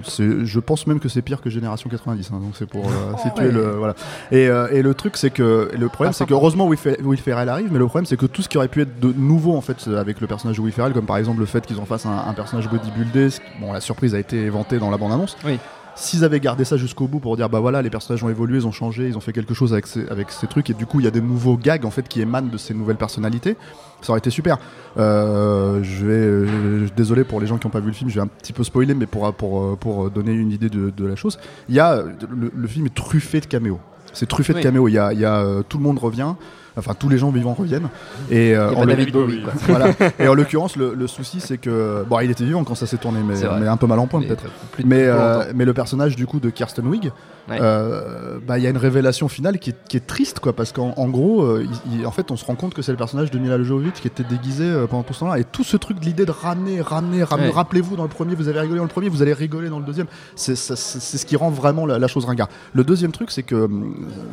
je 0.08 0.60
pense 0.60 0.86
même 0.86 1.00
que 1.00 1.10
c'est 1.10 1.22
pire 1.22 1.42
que 1.42 1.50
Génération 1.50 1.90
90, 1.90 2.30
hein, 2.32 2.40
donc 2.40 2.52
c'est 2.56 2.68
pour 2.68 2.86
euh, 2.88 3.18
situer 3.24 3.46
ouais. 3.46 3.52
le 3.52 3.72
voilà. 3.72 3.96
Et, 4.32 4.48
euh, 4.48 4.68
et 4.72 4.82
le 4.82 4.94
truc 4.94 5.18
c'est 5.18 5.32
que 5.32 5.72
le 5.78 5.88
problème 5.90 6.14
c'est 6.14 6.26
que 6.26 6.34
heureusement 6.34 6.68
Will, 6.68 6.78
Fer- 6.78 6.98
Will 7.04 7.20
Ferrell 7.20 7.50
arrive, 7.50 7.70
mais 7.72 7.80
le 7.80 7.86
problème 7.88 8.06
c'est 8.06 8.18
que 8.18 8.26
tout 8.28 8.42
ce 8.42 8.50
qui 8.50 8.58
aurait 8.58 8.68
pu 8.68 8.82
être 8.82 9.00
de 9.00 9.12
nouveau 9.18 9.56
en 9.56 9.62
fait 9.62 9.88
avec 9.88 10.22
le 10.22 10.28
personnage 10.28 10.58
de 10.58 10.62
Will 10.62 10.74
Ferrell, 10.74 10.94
comme 10.94 11.06
par 11.08 11.18
exemple 11.18 11.40
le 11.40 11.46
fait 11.48 11.66
qu'ils 11.66 11.80
en 11.80 11.86
fassent 11.86 12.06
un, 12.06 12.26
un 12.28 12.34
personnage 12.34 12.70
bodybuildé, 12.70 13.30
bon 13.60 13.74
la 13.74 13.82
surprise 13.82 14.14
a 14.14 14.20
été 14.20 14.38
éventée 14.46 14.78
dans 14.78 14.92
la 14.92 14.98
bande 14.98 15.14
annonce. 15.14 15.36
Oui. 15.46 15.58
S'ils 15.96 16.24
avaient 16.24 16.40
gardé 16.40 16.64
ça 16.66 16.78
jusqu'au 16.78 17.08
bout 17.08 17.20
pour 17.20 17.36
dire 17.36 17.50
bah 17.50 17.60
voilà 17.60 17.82
les 17.82 17.90
personnages 17.90 18.24
ont 18.24 18.30
évolué, 18.30 18.58
ils 18.60 18.68
ont 18.68 18.72
changé, 18.72 19.08
ils 19.08 19.18
ont 19.18 19.22
fait 19.22 19.34
quelque 19.34 19.54
chose 19.54 19.74
avec 19.74 19.88
ces, 19.88 20.08
avec 20.08 20.32
ces 20.32 20.48
trucs 20.48 20.70
et 20.70 20.74
du 20.74 20.86
coup 20.86 21.00
il 21.00 21.04
y 21.04 21.08
a 21.08 21.12
des 21.12 21.22
nouveaux 21.22 21.58
gags 21.58 21.86
en 21.86 21.92
fait 21.92 22.08
qui 22.08 22.22
émanent 22.22 22.48
de 22.48 22.58
ces 22.58 22.74
nouvelles 22.74 22.96
personnalités, 22.98 23.58
ça 24.02 24.12
aurait 24.14 24.20
été 24.20 24.30
super. 24.30 24.58
Euh, 24.98 25.84
je 25.84 26.06
vais 26.06 26.14
euh, 26.14 26.88
désolé 26.96 27.24
pour 27.24 27.40
les 27.40 27.48
gens 27.48 27.58
qui 27.58 27.68
n'ont 27.68 27.72
pas 27.72 27.80
vu 27.82 27.88
le 27.88 27.94
film, 27.94 28.10
je 28.10 28.16
vais 28.16 28.22
un 28.22 28.28
petit 28.28 28.54
peu 28.54 28.64
spoiler 28.64 28.94
mais 28.94 29.06
pour 29.06 29.32
pour 29.34 29.78
pour 29.78 30.10
donner 30.10 30.32
une 30.32 30.52
idée 30.52 30.70
de, 30.70 30.90
de 30.90 31.06
la 31.06 31.16
chose, 31.16 31.38
il 31.70 31.76
y 31.76 31.80
a 31.80 32.02
le, 32.30 32.52
le 32.56 32.68
film 32.68 32.86
est 32.86 32.96
truffé 32.96 33.40
de 33.42 33.46
caméos. 33.46 33.80
C'est 34.14 34.28
truffé 34.28 34.52
Oui. 34.54 34.60
de 34.60 34.64
caméos. 34.64 34.88
Il 34.90 34.94
y 34.94 34.98
a, 35.00 35.14
il 35.14 35.20
y 35.20 35.26
a, 35.26 35.38
euh, 35.40 35.62
tout 35.68 35.78
le 35.78 35.84
monde 35.84 35.98
revient. 35.98 36.34
Enfin, 36.78 36.94
tous 36.98 37.10
les 37.10 37.18
gens 37.18 37.32
vivants 37.32 37.54
reviennent. 37.54 37.90
Et, 38.30 38.56
euh, 38.56 38.74
en 38.74 38.86
David 38.86 39.12
Bowie, 39.12 39.44
quoi. 39.44 39.54
voilà. 39.68 39.94
Et 40.20 40.28
en 40.28 40.34
l'occurrence, 40.34 40.78
le, 40.78 40.94
le 40.94 41.08
souci, 41.08 41.42
c'est 41.42 41.58
que 41.58 42.06
bon, 42.08 42.20
il 42.22 42.32
était 42.32 42.46
vivant 42.46 42.64
quand 42.64 42.76
ça 42.76 42.88
s'est 42.88 42.98
tourné, 42.98 43.20
mais, 43.26 43.44
un 43.44 43.78
peu 43.78 43.88
mal 43.88 44.00
en 44.00 44.08
point 44.08 44.22
peut-être. 44.22 44.44
Mais, 44.84 45.04
euh, 45.04 45.44
mais 45.54 45.66
le 45.66 45.74
personnage 45.74 46.16
du 46.16 46.26
coup 46.26 46.40
de 46.40 46.50
Kirsten 46.50 46.88
Wig, 46.88 47.12
Ouais. 47.50 47.58
euh, 47.60 48.38
bah, 48.46 48.60
il 48.60 48.64
y 48.64 48.68
a 48.68 48.70
une 48.70 48.78
révélation 48.78 49.28
finale 49.28 49.58
qui 49.60 49.72
est, 49.72 49.76
qui 49.90 49.98
est 49.98 50.06
triste, 50.06 50.40
quoi, 50.40 50.54
parce 50.54 50.72
qu'en 50.72 50.94
en 50.96 51.10
gros, 51.10 51.42
euh, 51.42 51.66
il- 51.88 52.00
il- 52.02 52.06
en 52.06 52.12
fait, 52.12 52.30
on 52.32 52.38
se 52.38 52.46
rend 52.46 52.56
compte 52.56 52.74
que 52.74 52.82
c'est 52.82 52.92
le 52.92 52.98
personnage 53.00 53.32
de 53.32 53.40
Mila 53.40 53.62
Jovovich 53.64 53.96
qui 53.96 54.08
était 54.08 54.24
déguisé 54.24 54.64
euh, 54.64 54.86
pendant 54.88 55.04
tout 55.04 55.14
ce 55.14 55.22
temps-là. 55.22 55.40
Et 55.40 55.44
tout 55.44 55.64
ce 55.64 55.76
truc 55.76 56.00
de 56.00 56.06
l'idée 56.06 56.26
de 56.26 56.32
ramener, 56.32 56.82
ramener, 56.82 57.24
ramener. 57.24 57.48
Ouais. 57.50 57.54
Rappelez-vous, 57.54 57.96
dans 57.96 58.04
le 58.04 58.10
premier, 58.10 58.36
vous 58.36 58.48
avez 58.48 58.60
rigolé 58.60 58.78
dans 58.78 58.84
le 58.86 58.90
premier, 58.90 59.10
vous 59.10 59.22
allez 59.22 59.34
rigoler 59.34 59.70
dans 59.70 59.80
le 59.80 59.86
deuxième. 59.86 60.08
C'est 60.36 60.56
ce 60.56 61.26
qui 61.26 61.36
rend 61.36 61.50
vraiment 61.50 61.86
la, 61.86 61.98
la 62.00 62.08
chose 62.08 62.26
ringard. 62.26 62.48
Le 62.74 62.84
deuxième 62.84 63.12
truc, 63.12 63.32
c'est 63.32 63.44
que 63.44 63.68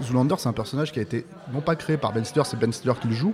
Zoolander, 0.04 0.34
c'est 0.38 0.48
un 0.48 0.52
personnage 0.52 0.92
qui 0.92 0.98
a 0.98 1.02
été 1.02 1.24
non 1.52 1.60
pas 1.60 1.76
créé 1.76 1.96
par 1.96 2.12
Ben 2.12 2.24
Stiller, 2.24 2.44
c'est 2.44 2.58
Ben 2.58 2.72
Stiller 2.72 2.94
qui 3.00 3.08
le 3.08 3.14
joue. 3.14 3.32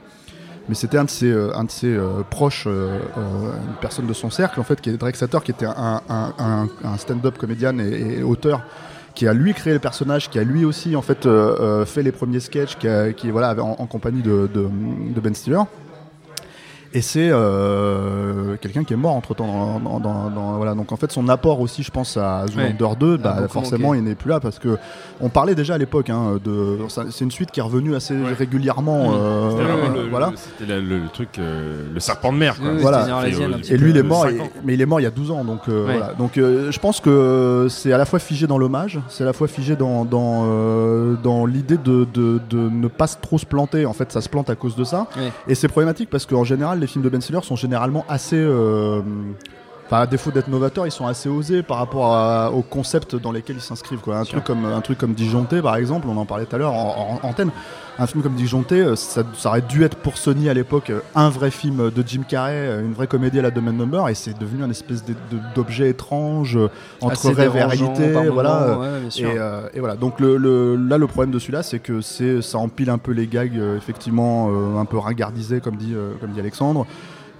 Mais 0.68 0.74
c'était 0.74 0.96
un 0.96 1.04
de 1.04 1.10
ses, 1.10 1.30
euh, 1.30 1.54
un 1.54 1.64
de 1.64 1.70
ses 1.70 1.88
euh, 1.94 2.22
proches, 2.30 2.64
euh, 2.66 2.98
une 3.18 3.74
personne 3.82 4.06
de 4.06 4.14
son 4.14 4.30
cercle, 4.30 4.58
en 4.60 4.62
fait, 4.62 4.80
qui 4.80 4.88
est 4.88 4.96
Drake 4.96 5.16
Satter, 5.16 5.38
qui 5.44 5.50
était 5.50 5.66
un, 5.66 6.00
un- 6.08 6.32
un- 6.38 6.68
un 6.84 6.96
stand-up 6.96 7.36
comédien 7.36 7.78
et, 7.78 8.20
et 8.20 8.22
auteur, 8.22 8.62
qui 9.14 9.26
a 9.28 9.32
lui 9.32 9.54
créé 9.54 9.72
le 9.72 9.78
personnage, 9.78 10.28
qui 10.30 10.38
a 10.38 10.44
lui 10.44 10.64
aussi 10.64 10.96
en 10.96 11.02
fait 11.02 11.26
euh, 11.26 11.56
euh, 11.60 11.84
fait 11.86 12.02
les 12.02 12.12
premiers 12.12 12.40
sketchs, 12.40 12.76
qui, 12.76 12.88
a- 12.88 13.12
voilà, 13.30 13.54
en 13.62 13.86
compagnie 13.86 14.22
de, 14.22 14.48
de- 14.52 14.68
de 15.14 15.20
Ben 15.20 15.34
Stiller. 15.34 15.60
Et 16.96 17.02
c'est 17.02 17.28
euh, 17.28 18.54
quelqu'un 18.60 18.84
qui 18.84 18.92
est 18.92 18.96
mort 18.96 19.14
entre 19.14 19.34
temps. 19.34 19.46
Dans, 19.46 19.80
dans- 19.80 19.98
dans- 19.98 20.30
dans- 20.30 20.56
voilà. 20.58 20.74
Donc 20.76 20.92
en 20.92 20.96
fait, 20.96 21.10
son 21.10 21.28
apport 21.28 21.60
aussi, 21.60 21.82
je 21.82 21.90
pense, 21.90 22.16
à 22.16 22.46
Zoolander 22.46 22.96
2, 22.98 23.16
bah, 23.16 23.34
beaucoup 23.40 23.48
forcément, 23.52 23.94
il 23.94 24.04
n'est 24.04 24.14
plus 24.14 24.30
là 24.30 24.38
parce 24.38 24.60
que 24.60 24.78
on 25.20 25.28
parlait 25.28 25.56
déjà 25.56 25.74
à 25.74 25.78
l'époque 25.78 26.08
hein, 26.08 26.38
de. 26.44 26.78
C'est 27.10 27.24
une 27.24 27.32
suite 27.32 27.50
qui 27.50 27.58
est 27.58 27.64
revenue 27.64 27.96
assez 27.96 28.14
régulièrement. 28.38 29.08
Mmh. 29.10 29.14
euh, 29.16 29.50
C'était 29.50 29.62
vraiment 29.64 29.94
le, 29.94 30.08
voilà. 30.08 30.32
c'était 30.36 30.72
le, 30.72 30.80
le 30.82 31.08
truc, 31.12 31.30
euh, 31.40 31.84
le 31.92 31.98
serpent 31.98 32.32
de 32.32 32.38
mer. 32.38 32.56
Quoi. 32.60 32.70
Voilà. 32.78 33.26
Et, 33.26 33.76
lui, 33.76 33.90
il 33.90 33.96
est 33.96 34.02
mort, 34.04 34.26
mais 34.64 34.74
il 34.74 34.80
est 34.80 34.86
mort 34.86 35.00
il 35.00 35.04
y 35.04 35.06
a 35.06 35.10
12 35.10 35.32
ans. 35.32 35.44
Donc, 35.44 35.66
Ouais. 35.66 35.74
voilà. 35.82 36.12
donc 36.16 36.32
je 36.36 36.78
pense 36.78 37.00
que 37.00 37.66
c'est 37.70 37.92
à 37.92 37.98
la 37.98 38.04
fois 38.04 38.20
figé 38.20 38.46
dans 38.46 38.58
l'hommage, 38.58 39.00
c'est 39.08 39.24
à 39.24 39.26
la 39.26 39.32
fois 39.32 39.48
figé 39.48 39.74
dans, 39.74 40.04
dans, 40.04 41.46
l'idée 41.46 41.76
de, 41.76 42.06
de, 42.14 42.40
de 42.48 42.68
ne 42.70 42.86
pas 42.86 43.08
trop 43.08 43.38
se 43.38 43.46
planter. 43.46 43.84
En 43.84 43.92
fait, 43.94 44.12
ça 44.12 44.20
se 44.20 44.28
plante 44.28 44.48
à 44.48 44.54
cause 44.54 44.76
de 44.76 44.84
ça. 44.84 45.08
Ouais. 45.16 45.32
Et 45.48 45.56
c'est 45.56 45.66
problématique 45.68 46.08
parce 46.08 46.24
qu'en 46.26 46.44
général, 46.44 46.83
les 46.84 46.88
films 46.88 47.04
de 47.04 47.08
Ben 47.08 47.20
Stiller 47.20 47.40
sont 47.42 47.56
généralement 47.56 48.04
assez. 48.08 48.36
Enfin, 49.86 50.00
à 50.00 50.06
défaut 50.06 50.30
d'être 50.30 50.48
novateurs, 50.48 50.86
ils 50.86 50.90
sont 50.92 51.06
assez 51.06 51.28
osés 51.28 51.62
par 51.62 51.76
rapport 51.76 52.14
à- 52.14 52.50
au 52.50 52.62
concept 52.62 53.16
dans 53.16 53.32
lesquels 53.32 53.56
ils 53.56 53.62
s'inscrivent. 53.62 54.00
Quoi. 54.00 54.16
Un, 54.16 54.24
truc 54.24 54.42
comme, 54.42 54.64
un 54.64 54.80
truc 54.80 54.96
comme 54.96 55.12
Disjoncté, 55.12 55.60
par 55.60 55.76
exemple, 55.76 56.08
on 56.08 56.16
en 56.16 56.24
parlait 56.24 56.46
tout 56.46 56.56
à 56.56 56.58
l'heure 56.58 56.72
en, 56.72 57.20
en 57.22 57.28
antenne. 57.28 57.50
Un 57.98 58.06
film 58.08 58.22
comme 58.24 58.34
Disjoncté, 58.34 58.80
euh, 58.80 58.96
ça, 58.96 59.22
ça 59.34 59.50
aurait 59.50 59.60
dû 59.60 59.84
être 59.84 59.96
pour 59.96 60.16
Sony 60.18 60.48
à 60.48 60.54
l'époque 60.54 60.90
un 61.14 61.28
vrai 61.28 61.50
film 61.52 61.90
de 61.90 62.04
Jim 62.04 62.22
Carrey, 62.26 62.54
euh, 62.54 62.80
une 62.80 62.92
vraie 62.94 63.06
comédie 63.06 63.38
à 63.38 63.42
la 63.42 63.50
Domain 63.52 63.70
Number, 63.72 64.08
et 64.08 64.14
c'est 64.14 64.36
devenu 64.36 64.64
un 64.64 64.70
espèce 64.70 65.04
d'objet 65.54 65.90
étrange 65.90 66.56
euh, 66.56 66.70
entre 67.02 67.12
Assez 67.26 67.32
rêve 67.32 67.54
et 67.54 67.62
réalité. 67.62 68.08
moment, 68.08 68.32
Voilà. 68.32 68.78
ouais. 68.78 68.88
Et, 69.18 69.24
euh, 69.26 69.68
et 69.74 69.78
voilà. 69.80 69.94
Donc 69.96 70.18
le, 70.18 70.38
le- 70.38 70.74
là, 70.76 70.98
le 70.98 71.06
problème 71.06 71.30
de 71.30 71.38
celui-là, 71.38 71.62
c'est 71.62 71.78
que 71.78 72.00
c'est 72.00 72.42
ça 72.42 72.58
empile 72.58 72.90
un 72.90 72.98
peu 72.98 73.12
les 73.12 73.26
gags, 73.28 73.60
effectivement, 73.76 74.48
euh, 74.50 74.78
un 74.80 74.86
peu 74.86 74.98
ringardisés, 74.98 75.60
comme 75.60 75.76
dit, 75.76 75.92
euh, 75.94 76.12
comme 76.20 76.30
dit 76.30 76.40
Alexandre. 76.40 76.86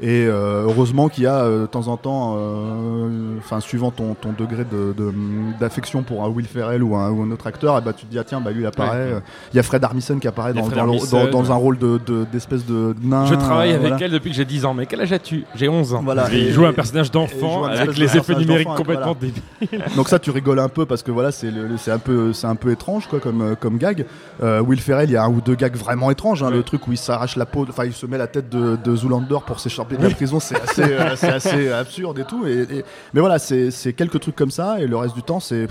Et 0.00 0.26
euh, 0.26 0.64
heureusement 0.64 1.08
qu'il 1.08 1.22
y 1.24 1.26
a 1.26 1.36
euh, 1.44 1.62
de 1.62 1.66
temps 1.66 1.86
en 1.88 1.96
temps, 1.96 2.34
euh, 2.36 3.38
enfin 3.38 3.60
suivant 3.60 3.90
ton, 3.92 4.14
ton 4.14 4.30
degré 4.36 4.64
de- 4.64 4.92
de- 4.92 5.12
d'affection 5.60 6.02
pour 6.02 6.24
un 6.24 6.28
Will 6.28 6.46
Ferrell 6.46 6.82
ou 6.82 6.96
un, 6.96 7.10
ou 7.10 7.22
un 7.22 7.30
autre 7.30 7.46
acteur, 7.46 7.78
et 7.78 7.80
bah, 7.80 7.92
tu 7.92 8.04
te 8.04 8.10
dis 8.10 8.18
ah 8.18 8.24
tiens 8.24 8.40
bah 8.40 8.50
lui 8.50 8.62
il 8.62 8.66
apparaît. 8.66 9.12
Ouais. 9.14 9.20
Il 9.52 9.56
y 9.56 9.60
a 9.60 9.62
Fred 9.62 9.84
Armisen 9.84 10.18
qui 10.18 10.26
apparaît 10.26 10.52
dans, 10.52 10.62
dans 10.68 10.74
le- 10.74 10.78
Armisen. 10.80 11.30
dans- 11.30 11.42
dans 11.42 11.52
un 11.52 11.54
rôle 11.54 11.78
de- 11.78 12.00
de- 12.04 12.26
d'espèce 12.32 12.66
de, 12.66 12.94
nain. 13.02 13.24
Je 13.26 13.34
travaille 13.34 13.70
avec 13.70 13.80
voilà. 13.82 13.98
elle 14.00 14.10
depuis 14.10 14.30
que 14.30 14.36
j'ai 14.36 14.44
10 14.44 14.64
ans. 14.64 14.74
Mais 14.74 14.86
quel 14.86 15.00
âge 15.00 15.12
as-tu? 15.12 15.44
J'ai 15.54 15.68
11 15.68 15.94
ans. 15.94 16.02
Voilà. 16.04 16.26
Et 16.32 16.48
il 16.48 16.52
joue 16.52 16.66
un 16.66 16.72
personnage 16.72 17.10
d'enfant 17.12 17.64
avec 17.64 17.94
de 17.94 18.00
les 18.00 18.16
effets 18.16 18.34
numériques 18.34 18.66
complètement 18.76 19.14
voilà. 19.14 19.32
débiles. 19.70 19.84
Donc 19.96 20.08
ça, 20.08 20.18
tu 20.18 20.30
rigoles 20.32 20.58
un 20.58 20.68
peu 20.68 20.86
parce 20.86 21.02
que 21.04 21.12
voilà, 21.12 21.30
c'est 21.30 21.48
un 21.90 21.98
peu, 21.98 22.32
c'est 22.32 22.48
un 22.48 22.56
peu 22.56 22.72
étrange 22.72 23.06
quoi 23.06 23.20
comme 23.20 23.54
comme 23.60 23.78
gag. 23.78 24.06
Will 24.42 24.80
Ferrell, 24.80 25.08
il 25.08 25.12
y 25.12 25.16
a 25.16 25.22
un 25.24 25.28
ou 25.30 25.40
deux 25.40 25.54
gags 25.54 25.76
vraiment 25.76 26.10
étranges. 26.10 26.42
hein, 26.42 26.48
Ouais. 26.48 26.56
Le 26.56 26.62
truc 26.64 26.86
où 26.88 26.92
il 26.92 26.98
s'arrache 26.98 27.36
la 27.36 27.46
peau, 27.46 27.64
enfin 27.68 27.84
il 27.84 27.92
se 27.92 28.06
met 28.06 28.18
la 28.18 28.26
tête 28.26 28.48
de, 28.48 28.76
de 28.82 28.96
Zoolander 28.96 29.38
pour 29.46 29.60
s'échapper 29.60 29.83
de 29.90 30.02
la 30.02 30.10
prison, 30.10 30.40
c'est 30.40 30.60
assez, 30.60 30.82
euh, 30.82 31.16
c'est 31.16 31.28
assez 31.32 31.70
absurde 31.72 32.18
et 32.18 32.24
tout. 32.24 32.46
Et, 32.46 32.62
et- 32.78 32.84
mais 33.12 33.20
voilà, 33.20 33.38
c'est 33.38 33.70
quelques 33.96 34.20
trucs 34.20 34.36
comme 34.36 34.50
ça 34.50 34.80
et 34.80 34.86
le 34.86 34.96
reste 34.96 35.14
du 35.14 35.22
temps, 35.22 35.40
c'est 35.40 35.66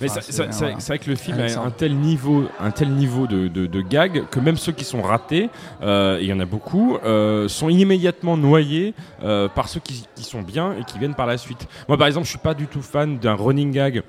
Mais 0.00 0.08
Enfin, 0.08 0.20
ça- 0.20 0.32
c'est- 0.52 0.58
voilà. 0.60 0.76
vrai 0.76 0.98
que 1.00 1.10
le 1.10 1.16
film 1.16 1.36
a 1.38 1.40
Alexandre. 1.40 1.66
un 1.66 1.70
tel 1.72 1.96
niveau, 1.96 2.44
un 2.60 2.70
tel 2.70 2.90
niveau 2.90 3.26
de, 3.26 3.48
de, 3.48 3.66
de 3.66 3.80
gags 3.80 4.22
que 4.30 4.38
même 4.38 4.56
ceux 4.56 4.70
qui 4.70 4.84
sont 4.84 5.02
ratés, 5.02 5.50
euh, 5.82 6.18
et 6.20 6.22
il 6.22 6.28
y 6.28 6.32
en 6.32 6.38
a 6.38 6.44
beaucoup, 6.44 6.96
euh, 7.04 7.48
sont 7.48 7.68
immédiatement 7.68 8.36
noyés 8.36 8.94
euh, 9.24 9.48
par 9.48 9.68
ceux 9.68 9.80
qui, 9.80 10.04
qui 10.14 10.22
sont 10.22 10.42
bien 10.42 10.72
et 10.78 10.84
qui 10.84 11.00
viennent 11.00 11.16
par 11.16 11.26
la 11.26 11.36
suite. 11.36 11.66
Moi, 11.88 11.98
par 11.98 12.06
exemple, 12.06 12.26
je 12.26 12.30
suis 12.30 12.38
pas 12.38 12.54
du 12.54 12.68
tout 12.68 12.80
fan 12.80 13.18
d'un 13.18 13.34
running 13.34 13.72
gag. 13.72 14.04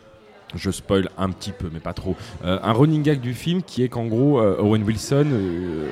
Je 0.55 0.71
spoil 0.71 1.09
un 1.17 1.29
petit 1.29 1.51
peu, 1.51 1.69
mais 1.71 1.79
pas 1.79 1.93
trop. 1.93 2.15
Euh, 2.43 2.57
un 2.63 2.73
running 2.73 3.03
gag 3.03 3.19
du 3.21 3.33
film 3.35 3.61
qui 3.61 3.83
est 3.83 3.87
qu'en 3.89 4.05
gros, 4.05 4.39
euh, 4.39 4.57
Owen 4.59 4.81
Wilson 4.83 5.25
euh, 5.31 5.87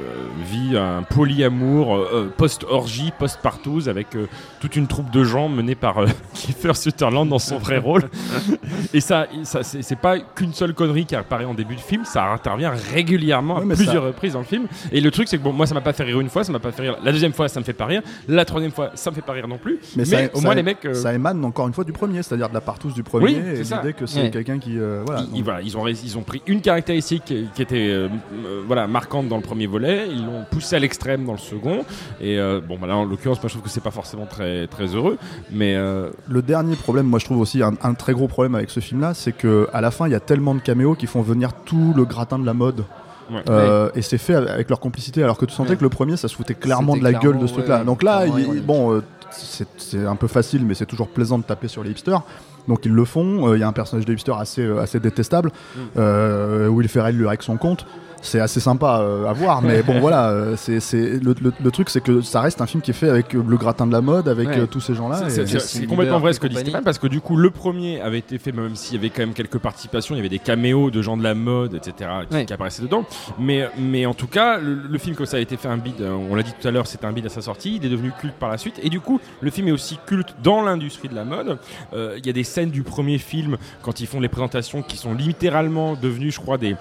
vit 0.50 0.76
un 0.76 1.04
polyamour 1.04 1.96
euh, 1.96 2.34
post-orgie, 2.36 3.12
post-partouze, 3.20 3.88
avec 3.88 4.16
euh, 4.16 4.26
toute 4.60 4.76
une 4.76 4.88
troupe 4.88 5.12
de 5.12 5.24
gens 5.24 5.48
menée 5.48 5.76
par 5.76 6.00
euh, 6.00 6.08
Kiefer 6.34 6.74
Sutherland 6.74 7.30
dans 7.30 7.38
son 7.40 7.60
vrai 7.60 7.78
rôle. 7.78 8.10
Et 8.94 9.00
ça, 9.02 9.28
ça 9.44 9.62
c'est 9.64 9.96
pas 10.00 10.18
qu'une 10.20 10.54
seule 10.54 10.74
connerie 10.74 11.06
qui 11.06 11.16
apparaît 11.16 11.46
en 11.46 11.54
début 11.54 11.76
de 11.76 11.82
film, 11.82 12.04
ça 12.06 12.26
intervient 12.32 12.72
régulièrement 12.94 13.58
Ouais, 13.60 13.72
à 13.72 13.76
plusieurs 13.76 14.02
ça- 14.04 14.08
reprises 14.08 14.34
dans 14.34 14.40
le 14.40 14.46
film. 14.46 14.66
Et 14.92 15.02
le 15.02 15.12
truc, 15.12 15.28
c'est 15.28 15.38
que 15.38 15.44
bon, 15.44 15.54
moi, 15.54 15.68
ça 15.68 15.76
m'a 15.76 15.82
pas 15.82 15.94
fait 15.94 16.04
rire 16.04 16.20
une 16.20 16.30
fois, 16.30 16.44
ça 16.44 16.52
m'a 16.52 16.60
pas 16.60 16.72
fait 16.72 16.82
rire. 16.82 16.98
La 17.04 17.12
deuxième 17.12 17.34
fois, 17.34 17.48
ça 17.48 17.60
me 17.60 17.66
fait 17.66 17.74
pas 17.74 17.86
rire. 17.86 18.02
La 18.28 18.44
troisième 18.46 18.72
fois, 18.72 18.90
ça 18.96 19.12
me 19.12 19.16
fait 19.16 19.22
pas 19.22 19.34
rire 19.34 19.48
non 19.48 19.58
plus. 19.58 19.80
Mais, 19.96 20.06
ça- 20.06 20.18
au 20.34 20.38
ça- 20.38 20.42
moins, 20.44 20.56
les 20.56 20.64
mecs. 20.64 20.84
euh, 20.86 20.94
ça 20.96 21.14
émane 21.14 21.44
encore 21.46 21.68
une 21.68 21.74
fois 21.74 21.84
du 21.84 21.94
premier, 21.94 22.24
c'est-à-dire 22.24 22.50
de 22.50 22.54
la 22.56 22.62
partouze 22.62 22.94
du 22.96 23.04
premier 23.04 23.26
Oui, 23.26 23.36
et 23.36 23.56
c'est 23.58 23.64
ça. 23.66 23.78
l'idée 23.78 23.94
que 23.94 24.06
c'est 24.06 24.22
Ouais. 24.22 24.30
Quelqu'un 24.48 24.60
qui 24.60 24.80
euh, 24.80 25.04
voilà. 25.06 25.22
ils, 25.32 25.38
ils- 25.38 25.44
voilà, 25.44 25.62
ils 25.62 25.78
ont, 25.78 25.82
ré- 25.82 25.96
ils 26.04 26.18
ont 26.18 26.22
pris 26.22 26.42
une 26.48 26.62
caractéristique 26.62 27.26
qui, 27.26 27.48
qui 27.54 27.62
était 27.62 27.88
euh, 27.90 28.08
euh, 28.46 28.62
voilà, 28.66 28.88
marquante 28.88 29.28
dans 29.28 29.36
le 29.36 29.42
premier 29.44 29.68
volet, 29.68 30.08
ils 30.10 30.26
l'ont 30.26 30.46
poussé 30.50 30.76
à 30.76 30.80
l'extrême 30.80 31.26
dans 31.26 31.34
le 31.34 31.38
second. 31.38 31.84
Et 32.22 32.40
euh, 32.40 32.62
bon, 32.66 32.78
bah 32.80 32.88
là, 32.88 32.96
en 32.98 33.06
l'occurrence, 33.06 33.42
moi 33.42 33.50
je 33.50 33.54
trouve 33.54 33.64
que 33.64 33.70
c'est 33.70 33.84
pas 33.84 33.92
forcément 33.92 34.26
très, 34.26 34.68
très 34.68 34.86
heureux. 34.96 35.18
Mais 35.52 35.76
euh, 35.76 36.10
Le 36.28 36.42
dernier 36.42 36.76
problème, 36.76 37.06
moi 37.08 37.20
je 37.20 37.26
trouve 37.26 37.40
aussi 37.40 37.62
un, 37.62 37.74
un 37.84 37.94
très 37.94 38.14
gros 38.14 38.28
problème 38.28 38.56
avec 38.56 38.70
ce 38.70 38.80
film-là, 38.80 39.14
c'est 39.14 39.34
que 39.34 39.68
à 39.74 39.82
la 39.82 39.92
fin 39.92 40.08
il 40.08 40.12
y 40.12 40.16
a 40.16 40.20
tellement 40.20 40.56
de 40.56 40.62
caméos 40.62 40.96
qui 40.96 41.08
font 41.08 41.22
venir 41.22 41.54
tout 41.66 41.94
le 41.96 42.06
gratin 42.06 42.40
de 42.40 42.46
la 42.46 42.54
mode. 42.54 42.84
Ouais. 43.30 43.42
Euh, 43.50 43.90
Et 43.94 44.02
c'est 44.02 44.18
fait 44.18 44.36
avec 44.36 44.70
leur 44.70 44.80
complicité, 44.80 45.22
alors 45.22 45.38
que 45.38 45.46
tu 45.46 45.54
sentais 45.54 45.72
Ouais. 45.72 45.76
que 45.78 45.84
le 45.84 45.90
premier 45.90 46.16
ça 46.16 46.30
se 46.30 46.36
foutait 46.36 46.54
clairement 46.56 46.96
de 46.96 47.04
la 47.04 47.12
gueule 47.14 47.38
de 47.40 47.48
ce 47.48 47.54
truc-là. 47.54 47.84
Donc 47.84 48.02
là, 48.04 48.26
il- 48.26 48.62
bon, 48.62 48.94
euh, 48.94 49.02
c'est 49.32 50.06
un 50.06 50.16
peu 50.16 50.28
facile, 50.28 50.64
mais 50.66 50.74
c'est 50.76 50.86
toujours 50.86 51.10
plaisant 51.10 51.38
de 51.38 51.44
taper 51.44 51.68
sur 51.68 51.84
les 51.84 51.92
hipsters. 51.92 52.22
Donc 52.68 52.86
ils 52.86 52.92
le 52.92 53.06
font. 53.06 53.50
Euh, 53.50 53.58
Il 53.58 53.62
y 53.62 53.64
a 53.64 53.68
un 53.68 53.74
personnage 53.74 54.06
de 54.06 54.14
hipster 54.14 54.34
assez, 54.38 54.62
euh, 54.62 54.80
assez 54.82 55.00
détestable. 55.00 55.52
Mm. 55.76 55.80
Euh, 55.98 56.68
Will 56.68 56.88
Ferrell 56.88 57.16
lui 57.16 57.28
règle 57.28 57.44
son 57.44 57.58
compte. 57.58 57.86
C'est 58.20 58.40
assez 58.40 58.60
sympa 58.60 59.00
euh, 59.02 59.28
à 59.28 59.34
voir, 59.34 59.62
mais 59.62 59.84
bon 59.84 60.00
voilà, 60.02 60.30
euh, 60.32 60.56
c'est 60.58 60.80
c'est- 60.80 61.24
le, 61.24 61.36
le- 61.40 61.54
le 61.64 61.72
truc 61.72 61.88
c'est 61.92 62.02
que 62.02 62.22
ça 62.22 62.42
reste 62.42 62.60
un 62.62 62.66
film 62.66 62.82
qui 62.82 62.90
est 62.90 62.94
fait 62.96 63.10
avec 63.10 63.36
euh, 63.36 63.44
le 63.48 63.58
gratin 63.58 63.86
de 63.86 63.92
la 63.92 64.02
mode, 64.02 64.28
avec 64.28 64.48
Ouais. 64.50 64.60
euh, 64.62 64.66
tous 64.66 64.80
ces 64.82 64.96
gens-là. 64.96 65.30
C'est- 65.30 65.86
complètement 65.86 66.18
vrai 66.20 66.34
ce 66.34 66.40
que 66.40 66.48
dit. 66.48 66.56
Stéphane 66.58 66.84
parce 66.84 66.98
que 66.98 67.06
du 67.06 67.22
coup 67.22 67.38
le 67.38 67.52
premier 67.52 68.02
avait 68.02 68.18
été 68.18 68.40
fait 68.40 68.52
même 68.52 68.76
s'il 68.76 68.96
y 68.96 68.98
avait 68.98 69.12
quand 69.12 69.20
même 69.22 69.34
quelques 69.36 69.60
participations, 69.60 70.16
il 70.16 70.18
y 70.18 70.20
avait 70.22 70.30
des 70.30 70.40
caméos 70.40 70.90
de 70.90 71.00
gens 71.04 71.16
de 71.16 71.22
la 71.22 71.36
mode, 71.36 71.76
etc. 71.76 72.10
qui, 72.28 72.36
Ouais. 72.36 72.46
qui 72.48 72.54
apparaissaient 72.54 72.82
dedans. 72.82 73.06
Mais, 73.40 73.70
mais 73.78 74.08
en 74.08 74.16
tout 74.16 74.28
cas, 74.28 74.58
le, 74.58 74.74
le 74.90 74.98
film 74.98 75.16
comme 75.16 75.28
ça 75.28 75.38
a 75.38 75.40
été 75.40 75.56
fait 75.56 75.68
un 75.70 75.78
bid, 75.78 76.02
on 76.02 76.34
l'a 76.34 76.42
dit 76.42 76.54
tout 76.60 76.68
à 76.68 76.72
l'heure, 76.72 76.88
c'était 76.88 77.06
un 77.06 77.12
bid 77.12 77.26
à 77.28 77.30
sa 77.30 77.42
sortie, 77.42 77.76
il 77.76 77.86
est 77.86 77.90
devenu 77.90 78.12
culte 78.20 78.34
par 78.34 78.50
la 78.50 78.58
suite 78.58 78.80
et 78.82 78.90
du 78.90 79.00
coup 79.00 79.22
le 79.42 79.52
film 79.52 79.68
est 79.68 79.72
aussi 79.74 80.00
culte 80.08 80.36
dans 80.44 80.64
l'industrie 80.64 81.08
de 81.08 81.16
la 81.16 81.24
mode. 81.24 81.60
Euh, 81.94 82.16
Il 82.18 82.26
y 82.26 82.30
a 82.32 82.34
des 82.34 82.44
scènes 82.58 82.72
du 82.72 82.82
premier 82.82 83.20
film 83.20 83.58
quand 83.84 84.00
ils 84.00 84.08
font 84.08 84.20
les 84.20 84.30
présentations 84.30 84.82
qui 84.82 84.98
sont 84.98 85.14
littéralement 85.14 85.94
devenues, 85.94 86.32
je 86.32 86.40
crois, 86.40 86.58
des 86.58 86.76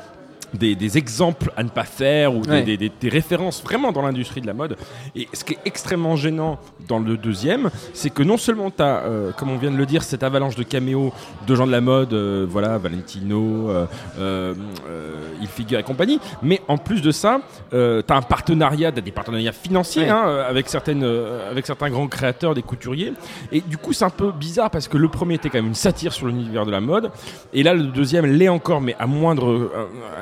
des, 0.54 0.74
des 0.74 0.98
exemples 0.98 1.52
à 1.56 1.62
ne 1.62 1.68
pas 1.68 1.84
faire 1.84 2.34
ou 2.34 2.40
des, 2.42 2.50
Ouais. 2.50 2.62
des- 2.62 2.76
des- 2.76 2.92
des 3.00 3.08
références 3.08 3.62
vraiment 3.62 3.92
dans 3.92 4.02
l'industrie 4.02 4.40
de 4.40 4.46
la 4.46 4.54
mode. 4.54 4.76
Et 5.14 5.28
ce 5.32 5.44
qui 5.44 5.54
est 5.54 5.58
extrêmement 5.64 6.16
gênant 6.16 6.58
dans 6.88 6.98
le 6.98 7.16
deuxième, 7.16 7.70
c'est 7.92 8.10
que 8.10 8.22
non 8.22 8.36
seulement 8.36 8.70
tu 8.70 8.82
as, 8.82 9.02
comme 9.36 9.50
on 9.50 9.56
vient 9.58 9.70
de 9.70 9.76
le 9.76 9.86
dire, 9.86 10.02
cette 10.02 10.22
avalanche 10.22 10.56
de 10.56 10.62
caméos 10.62 11.12
de 11.46 11.54
gens 11.54 11.66
de 11.66 11.72
la 11.72 11.80
mode, 11.80 12.12
euh, 12.12 12.46
voilà, 12.48 12.78
Valentino, 12.78 13.70
euh, 13.70 13.86
euh, 14.18 14.54
euh, 14.88 15.12
il 15.40 15.48
figure 15.48 15.78
et 15.78 15.82
compagnie, 15.82 16.20
mais 16.42 16.60
en 16.68 16.78
plus 16.78 17.02
de 17.02 17.10
ça, 17.10 17.40
tu 17.70 17.76
as 17.76 18.16
un 18.16 18.22
partenariat, 18.22 18.92
t'as 18.92 19.00
des 19.00 19.10
partenariats 19.12 19.52
financiers 19.52 20.04
Ouais. 20.04 20.08
hein, 20.10 20.22
euh, 20.26 20.48
avec, 20.48 20.68
certaines, 20.68 21.02
euh, 21.04 21.50
avec 21.50 21.66
certains 21.66 21.90
grands 21.90 22.06
créateurs, 22.08 22.54
des 22.54 22.62
couturiers. 22.62 23.12
Et 23.52 23.60
du 23.60 23.76
coup, 23.76 23.92
c'est 23.92 24.04
un 24.04 24.10
peu 24.10 24.32
bizarre 24.32 24.70
parce 24.70 24.88
que 24.88 24.96
le 24.96 25.08
premier 25.08 25.34
était 25.34 25.48
quand 25.50 25.58
même 25.58 25.66
une 25.68 25.74
satire 25.74 26.12
sur 26.12 26.26
l'univers 26.26 26.66
de 26.66 26.70
la 26.70 26.80
mode, 26.80 27.10
et 27.52 27.62
là, 27.62 27.74
le 27.74 27.84
deuxième 27.84 28.26
l'est 28.26 28.48
encore, 28.48 28.80
mais 28.80 28.94
à 28.98 29.06
moindre, 29.06 29.50
euh, 29.50 29.70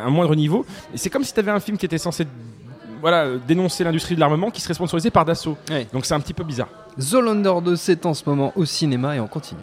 à 0.05 0.11
moindre 0.15 0.35
niveau. 0.35 0.65
Et 0.95 0.99
c'est 0.99 1.11
comme 1.11 1.25
si 1.25 1.33
tu 1.33 1.41
avais 1.41 1.51
un 1.51 1.61
film 1.61 1.77
qui 1.77 1.87
était 1.87 1.99
censé 1.99 2.27
voilà, 3.01 3.37
dénoncer 3.37 3.85
l'industrie 3.85 4.15
de 4.15 4.21
l'armement 4.21 4.51
qui 4.51 4.63
serait 4.63 4.73
sponsorisé 4.73 5.11
par 5.11 5.27
Dassault. 5.27 5.59
Ouais. 5.69 5.87
Donc 5.93 6.07
c'est 6.07 6.15
un 6.15 6.21
petit 6.21 6.33
peu 6.33 6.43
bizarre. 6.43 6.69
Zoolander 6.99 7.53
2, 7.63 7.77
c'est 7.77 8.07
en 8.07 8.15
ce 8.15 8.23
moment 8.27 8.53
au 8.57 8.65
cinéma 8.65 9.17
et 9.17 9.21
on 9.21 9.27
continue. 9.27 9.61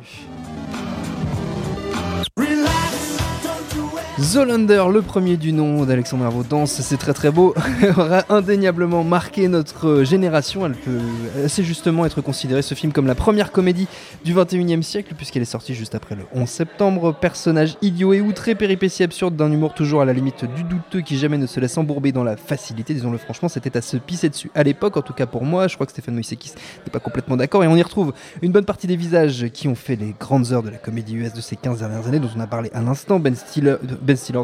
Zoolander, 4.22 4.84
le 4.94 5.02
premier 5.02 5.36
du 5.36 5.52
nom 5.52 5.84
d'Alexandre 5.84 6.26
Avodance, 6.26 6.74
c'est 6.74 6.98
très 6.98 7.14
très 7.14 7.32
beau, 7.32 7.56
aura 7.98 8.24
indéniablement 8.30 9.04
marqué 9.04 9.48
notre 9.48 10.04
génération. 10.04 10.64
Elle 10.64 10.76
peut 10.76 11.00
assez 11.44 11.64
justement 11.64 12.06
être 12.06 12.22
considérée 12.22 12.62
ce 12.62 12.76
film 12.76 12.94
comme 12.94 13.08
la 13.08 13.16
première 13.16 13.52
comédie 13.52 13.88
du 14.24 14.36
21e 14.36 14.84
siècle, 14.84 15.16
puisqu'elle 15.18 15.42
est 15.42 15.46
sortie 15.46 15.74
juste 15.74 15.96
après 15.96 16.14
le 16.14 16.26
11 16.36 16.48
septembre. 16.48 17.16
Personnage 17.20 17.78
idiot 17.82 18.14
et 18.14 18.22
outré, 18.22 18.54
péripéties 18.54 19.02
absurdes 19.02 19.36
d'un 19.36 19.52
humour 19.52 19.74
toujours 19.74 20.04
à 20.04 20.06
la 20.06 20.14
limite 20.14 20.46
du 20.46 20.64
douteux 20.64 21.02
qui 21.02 21.18
jamais 21.18 21.40
ne 21.40 21.48
se 21.48 21.60
laisse 21.60 21.76
embourber 21.80 22.12
dans 22.12 22.24
la 22.24 22.38
facilité, 22.38 22.94
disons-le 22.94 23.18
franchement, 23.18 23.50
c'était 23.50 23.76
à 23.76 23.82
se 23.82 23.98
pisser 23.98 24.30
dessus 24.30 24.52
à 24.54 24.62
l'époque, 24.62 24.98
en 24.98 25.02
tout 25.02 25.14
cas 25.14 25.26
pour 25.26 25.46
moi. 25.46 25.68
Je 25.68 25.74
crois 25.74 25.88
que 25.88 25.94
Stéphane 25.94 26.14
Moïsekis 26.14 26.54
n'est 26.86 26.92
pas 26.92 27.00
complètement 27.00 27.38
d'accord, 27.38 27.64
et 27.64 27.68
on 27.68 27.76
y 27.76 27.82
retrouve 27.82 28.14
une 28.44 28.52
bonne 28.52 28.66
partie 28.66 28.86
des 28.86 28.98
visages 28.98 29.48
qui 29.52 29.68
ont 29.68 29.76
fait 29.76 29.96
les 29.96 30.14
grandes 30.20 30.52
heures 30.52 30.64
de 30.64 30.70
la 30.70 30.78
comédie 30.78 31.16
US 31.16 31.34
de 31.34 31.42
ces 31.42 31.56
15 31.56 31.80
dernières 31.80 32.08
années, 32.08 32.20
dont 32.20 32.30
on 32.36 32.40
a 32.40 32.48
parlé 32.48 32.70
à 32.76 32.82
l'instant. 32.82 33.20
Ben 33.20 33.36
Stiller, 33.36 33.78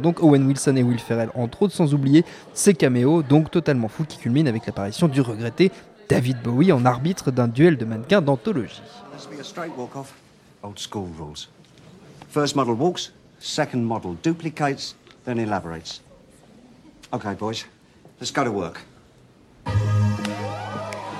Donc 0.01 0.21
Owen 0.23 0.45
Wilson 0.45 0.75
et 0.75 0.83
Will 0.83 0.99
Ferrell, 0.99 1.29
entre 1.35 1.63
autres, 1.63 1.73
sans 1.73 1.93
oublier 1.93 2.23
ses 2.53 2.73
caméos, 2.73 3.23
donc 3.23 3.51
totalement 3.51 3.87
fou, 3.87 4.03
qui 4.03 4.17
culminent 4.17 4.49
avec 4.49 4.65
l'apparition 4.65 5.07
du 5.07 5.21
regretté 5.21 5.71
David 6.09 6.41
Bowie 6.41 6.71
en 6.71 6.85
arbitre 6.85 7.31
d'un 7.31 7.47
duel 7.47 7.77
de 7.77 7.85
mannequins 7.85 8.21
d'anthologie. 8.21 8.81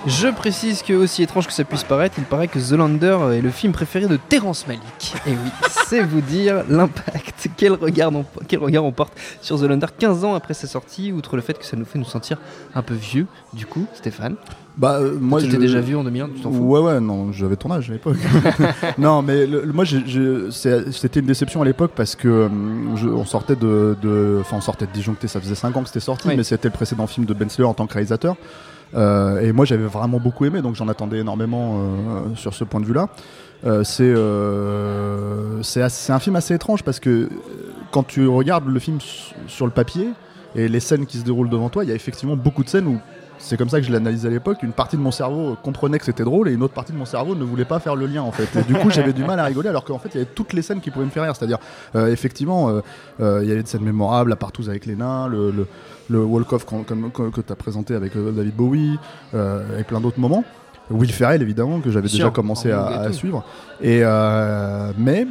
Je 0.08 0.30
précise 0.30 0.84
que, 0.84 0.94
aussi 0.94 1.22
étrange 1.22 1.48
que 1.48 1.54
ça 1.54 1.66
puisse 1.66 1.84
paraître, 1.84 2.16
il 2.18 2.24
paraît 2.24 2.48
que 2.48 2.60
Zoolander 2.62 3.18
est 3.34 3.42
le 3.42 3.50
film 3.50 3.74
préféré 3.74 4.08
de 4.08 4.16
Terrence 4.16 4.66
Malick. 4.66 5.14
Et 5.28 5.32
oui, 5.32 5.50
c'est 5.86 6.02
vous 6.02 6.22
dire 6.22 6.64
l'impact, 6.70 7.50
quel 7.58 7.74
regard, 7.74 8.14
on, 8.16 8.24
quel 8.48 8.60
regard 8.60 8.86
on 8.86 8.94
porte 8.94 9.12
sur 9.42 9.58
Zoolander 9.58 9.88
15 10.00 10.24
ans 10.24 10.34
après 10.34 10.54
sa 10.54 10.66
sortie, 10.66 11.12
outre 11.12 11.36
le 11.36 11.42
fait 11.42 11.60
que 11.60 11.66
ça 11.66 11.76
nous 11.76 11.84
fait 11.84 12.00
nous 12.00 12.06
sentir 12.06 12.38
un 12.74 12.82
peu 12.84 12.94
vieux, 12.94 13.28
du 13.54 13.66
coup, 13.66 13.86
Stéphane. 13.94 14.36
Bah, 14.78 15.00
euh, 15.02 15.18
moi, 15.20 15.42
tu 15.42 15.52
je- 15.52 15.58
déjà 15.58 15.82
vu 15.82 15.96
en 15.98 16.04
2001, 16.06 16.30
tu 16.36 16.42
t'en 16.42 16.52
fous 16.52 16.58
Ouais, 16.60 16.80
ouais, 16.80 17.00
non, 17.02 17.34
j'avais 17.34 17.56
ton 17.58 17.72
âge 17.72 17.90
à 17.90 17.94
l'époque. 17.94 18.18
non, 18.98 19.22
mais 19.24 19.46
le- 19.46 19.66
le- 19.66 19.74
moi, 19.74 19.84
c'était 19.86 21.20
une 21.20 21.26
déception 21.26 21.62
à 21.62 21.66
l'époque 21.66 21.92
parce 21.96 22.16
que 22.16 22.50
je- 22.96 23.10
on 23.10 23.26
sortait 23.26 23.56
de, 23.58 23.98
de- 24.02 24.38
enfin, 24.40 24.56
on 24.58 24.62
sortait 24.62 24.86
de 24.86 24.92
Disjoncté, 24.92 25.28
ça 25.28 25.42
faisait 25.42 25.56
5 25.56 25.76
ans 25.76 25.82
que 25.82 25.88
c'était 25.90 26.00
sorti, 26.00 26.30
Oui. 26.30 26.36
mais 26.38 26.44
c'était 26.44 26.70
le 26.70 26.74
précédent 26.74 27.08
film 27.08 27.26
de 27.26 27.34
Ben 27.34 27.50
Stiller 27.50 27.68
en 27.68 27.74
tant 27.74 27.88
que 27.88 27.94
réalisateur. 27.94 28.36
Euh, 28.96 29.42
et 29.42 29.52
moi, 29.52 29.66
j'avais 29.66 29.86
vraiment 29.86 30.20
beaucoup 30.20 30.46
aimé, 30.46 30.62
donc 30.62 30.76
j'en 30.76 30.88
attendais 30.88 31.20
énormément 31.20 31.76
euh, 31.78 32.36
sur 32.36 32.54
ce 32.54 32.64
point 32.64 32.80
de 32.80 32.86
vue-là. 32.86 33.10
Euh, 33.66 33.84
c'est 35.64 35.90
c'est 35.90 36.14
un 36.14 36.20
film 36.20 36.36
assez 36.36 36.54
étrange 36.54 36.84
parce 36.84 37.00
que 37.00 37.30
quand 37.92 38.04
tu 38.04 38.28
regardes 38.28 38.68
le 38.68 38.80
film 38.80 39.00
sur 39.48 39.66
le 39.66 39.72
papier 39.72 40.10
et 40.56 40.68
les 40.68 40.80
scènes 40.80 41.08
qui 41.08 41.18
se 41.18 41.24
déroulent 41.24 41.50
devant 41.50 41.70
toi, 41.70 41.84
il 41.84 41.90
y 41.90 41.92
a 41.92 41.96
effectivement 41.96 42.36
beaucoup 42.36 42.64
de 42.64 42.70
scènes 42.70 42.86
où 42.86 43.00
c'est 43.40 43.58
comme 43.58 43.70
ça 43.70 43.80
que 43.80 43.86
je 43.86 43.92
l'analysais 43.92 44.28
à 44.28 44.32
l'époque. 44.32 44.62
Une 44.64 44.74
partie 44.74 44.96
de 44.96 45.02
mon 45.02 45.12
cerveau 45.12 45.56
comprenait 45.62 46.00
que 46.00 46.06
c'était 46.06 46.24
drôle 46.24 46.50
et 46.50 46.54
une 46.54 46.64
autre 46.64 46.74
partie 46.74 46.92
de 46.92 46.98
mon 46.98 47.06
cerveau 47.06 47.36
ne 47.36 47.44
voulait 47.44 47.66
pas 47.66 47.80
faire 47.80 47.96
le 47.96 48.06
lien 48.06 48.22
en 48.22 48.32
fait. 48.32 48.60
Et 48.60 48.64
du 48.64 48.74
coup, 48.76 48.90
j'avais 48.92 49.14
du 49.14 49.24
mal 49.24 49.40
à 49.40 49.46
rigoler 49.46 49.70
alors 49.70 49.84
qu'en 49.84 50.00
fait, 50.00 50.10
il 50.10 50.18
y 50.18 50.22
avait 50.22 50.30
toutes 50.34 50.54
les 50.54 50.62
scènes 50.62 50.80
qui 50.82 50.92
pouvaient 50.92 51.06
me 51.06 51.12
faire 51.12 51.24
rire. 51.24 51.36
C'est-à-dire, 51.36 51.60
effectivement, 51.96 52.82
il 53.20 53.24
y 53.24 53.52
avait 53.52 53.64
des 53.64 53.70
scènes 53.70 53.84
mémorables, 53.84 54.30
la 54.30 54.36
partouze 54.36 54.70
avec 54.70 54.86
les 54.86 54.96
nains, 54.96 55.28
le, 55.28 55.68
le 56.10 56.24
walk-off 56.24 56.66
qu'on- 56.66 56.84
comme- 56.84 57.12
que, 57.12 57.42
tu 57.42 57.52
as 57.52 57.56
présenté 57.56 57.96
avec 57.96 58.16
euh, 58.16 58.32
David 58.32 58.56
Bowie 58.56 58.98
euh, 59.34 59.80
et 59.80 59.84
plein 59.84 60.00
d'autres 60.00 60.20
moments. 60.20 60.44
Will 60.90 61.12
Ferrell, 61.12 61.42
évidemment, 61.42 61.82
que 61.82 61.92
j'avais 61.92 62.08
déjà 62.08 62.30
commencé 62.30 62.74
en 62.74 62.78
à, 62.86 63.12
suivre. 63.12 63.44
Et 63.82 64.00
mais 64.98 65.26
mais 65.26 65.28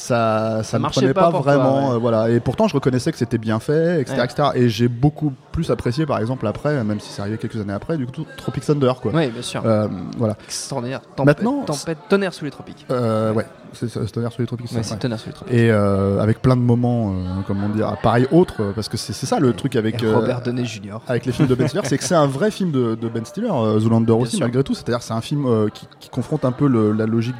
ça, 0.00 0.62
ça 0.62 0.78
ne 0.78 0.82
marchait 0.82 1.12
pas 1.14 1.24
pas, 1.26 1.30
pour 1.30 1.42
toi, 1.42 1.54
vraiment. 1.56 1.90
ouais. 1.90 1.94
euh, 1.94 1.98
voilà. 1.98 2.30
Et 2.30 2.40
pourtant, 2.40 2.66
je 2.68 2.74
reconnaissais 2.74 3.12
que 3.12 3.18
c'était 3.18 3.38
bien 3.38 3.60
fait, 3.60 4.00
etc. 4.00 4.18
Ouais. 4.18 4.24
etc. 4.24 4.48
Et 4.54 4.68
j'ai 4.68 4.88
beaucoup 4.88 5.32
plus 5.52 5.70
apprécié, 5.70 6.06
par 6.06 6.18
exemple, 6.18 6.46
après, 6.46 6.82
même 6.84 7.00
si 7.00 7.10
c'est 7.10 7.20
arrivé 7.22 7.38
quelques 7.38 7.56
années 7.60 7.72
après, 7.72 7.96
du 7.96 8.06
coup, 8.06 8.24
Tropic 8.36 8.64
Thunder. 8.64 8.92
Quoi. 9.00 9.12
Oui, 9.14 9.28
bien 9.28 9.42
sûr. 9.42 9.62
Euh, 9.64 9.88
voilà. 10.16 10.36
Extraordinaire. 10.44 11.00
Tempête, 11.16 11.42
Maintenant, 11.42 11.62
tempête, 11.64 11.98
tonnerre 12.08 12.32
sous 12.34 12.44
les 12.44 12.50
tropiques. 12.50 12.86
Euh, 12.90 13.32
ouais, 13.32 13.46
c'est 13.72 13.88
Tonnerre 14.12 14.32
sur 14.32 14.40
les 14.42 14.46
tropiques. 14.46 14.72
Ouais, 14.72 14.82
c'est 14.82 14.98
tonnerre 14.98 15.18
sous 15.18 15.28
les 15.28 15.34
tropiques. 15.34 15.54
Et 15.54 15.70
euh, 15.70 16.20
avec 16.20 16.40
plein 16.42 16.56
de 16.56 16.62
moments, 16.62 17.14
comment 17.46 17.68
dire, 17.68 17.96
pareil 18.02 18.26
autres, 18.32 18.72
parce 18.74 18.88
que 18.88 18.96
c'est 18.96 19.12
ça 19.12 19.38
le 19.38 19.52
truc 19.52 19.76
avec 19.76 20.00
Robert 20.02 20.40
Downey 20.42 20.64
Jr. 20.64 20.98
avec 21.08 21.26
les 21.26 21.32
films 21.32 21.48
de 21.48 21.54
Ben 21.54 21.68
Stiller, 21.68 21.82
c'est 21.84 21.98
que 21.98 22.04
c'est 22.04 22.14
un 22.14 22.26
vrai 22.26 22.50
film 22.50 22.70
de, 22.70 22.94
de 22.94 23.08
Ben 23.08 23.24
Stiller, 23.24 23.50
Zoolander 23.78 24.12
aussi 24.12 24.36
sûr. 24.36 24.46
malgré 24.46 24.64
tout. 24.64 24.74
C'est-à-dire 24.74 25.02
c'est 25.02 25.14
un 25.14 25.20
film 25.20 25.46
qui, 25.74 25.86
qui 26.00 26.08
confronte 26.08 26.44
un 26.44 26.52
peu 26.52 26.66
le- 26.66 26.92
la 26.92 27.06
logique 27.06 27.34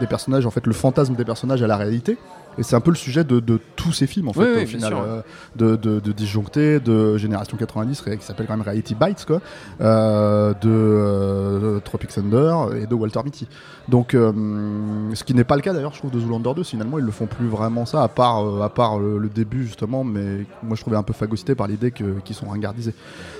des 0.00 0.06
personnages, 0.06 0.46
en 0.46 0.50
fait 0.50 0.66
le 0.66 0.72
fantasme 0.72 1.14
des 1.14 1.24
personnages 1.24 1.62
à 1.62 1.66
la 1.66 1.76
réalité. 1.76 2.18
Et 2.58 2.62
c'est 2.62 2.76
un 2.76 2.80
peu 2.80 2.90
le 2.90 2.96
sujet 2.96 3.24
de, 3.24 3.40
de 3.40 3.58
tous 3.76 3.92
ces 3.92 4.06
films 4.06 4.28
en 4.28 4.32
fait 4.32 4.40
Oui, 4.40 4.46
au 4.54 4.58
oui, 4.60 4.66
final, 4.66 4.94
euh, 4.94 5.20
de, 5.56 5.76
de, 5.76 6.00
de 6.00 6.12
Disjoncté, 6.12 6.80
de 6.80 7.16
Génération 7.16 7.56
90 7.56 8.00
ré- 8.00 8.16
qui 8.18 8.24
s'appelle 8.24 8.46
quand 8.46 8.56
même 8.56 8.64
Reality 8.66 8.94
Bites 8.94 9.24
quoi, 9.26 9.40
euh, 9.80 10.52
de, 10.60 10.68
euh, 10.68 11.80
Tropic 11.80 12.10
Thunder 12.10 12.54
et 12.80 12.86
de 12.86 12.94
Walter 12.94 13.20
Mitty. 13.24 13.48
Donc 13.88 14.12
ce 14.12 15.24
qui 15.24 15.34
n'est 15.34 15.44
pas 15.44 15.56
le 15.56 15.62
cas 15.62 15.72
d'ailleurs 15.72 15.92
je 15.92 15.98
trouve 15.98 16.10
de 16.10 16.18
Zoolander 16.18 16.52
2 16.56 16.62
finalement 16.62 16.98
ils 16.98 17.04
le 17.04 17.10
font 17.10 17.26
plus 17.26 17.46
vraiment 17.48 17.84
ça 17.84 18.02
à 18.02 18.08
part 18.08 18.62
à 18.62 18.68
part 18.70 18.98
le, 18.98 19.18
le 19.18 19.28
début 19.28 19.66
justement 19.66 20.04
mais 20.04 20.46
moi 20.62 20.74
je 20.76 20.80
trouvais 20.80 20.96
un 20.96 21.02
peu 21.02 21.12
phagocyté 21.12 21.54
par 21.54 21.66
l'idée 21.66 21.90
qu'ils 21.92 22.34
sont 22.34 22.48
ringardisés. 22.48 22.94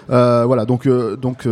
Voilà, 0.08 0.64
donc, 0.66 0.86
donc 0.88 1.46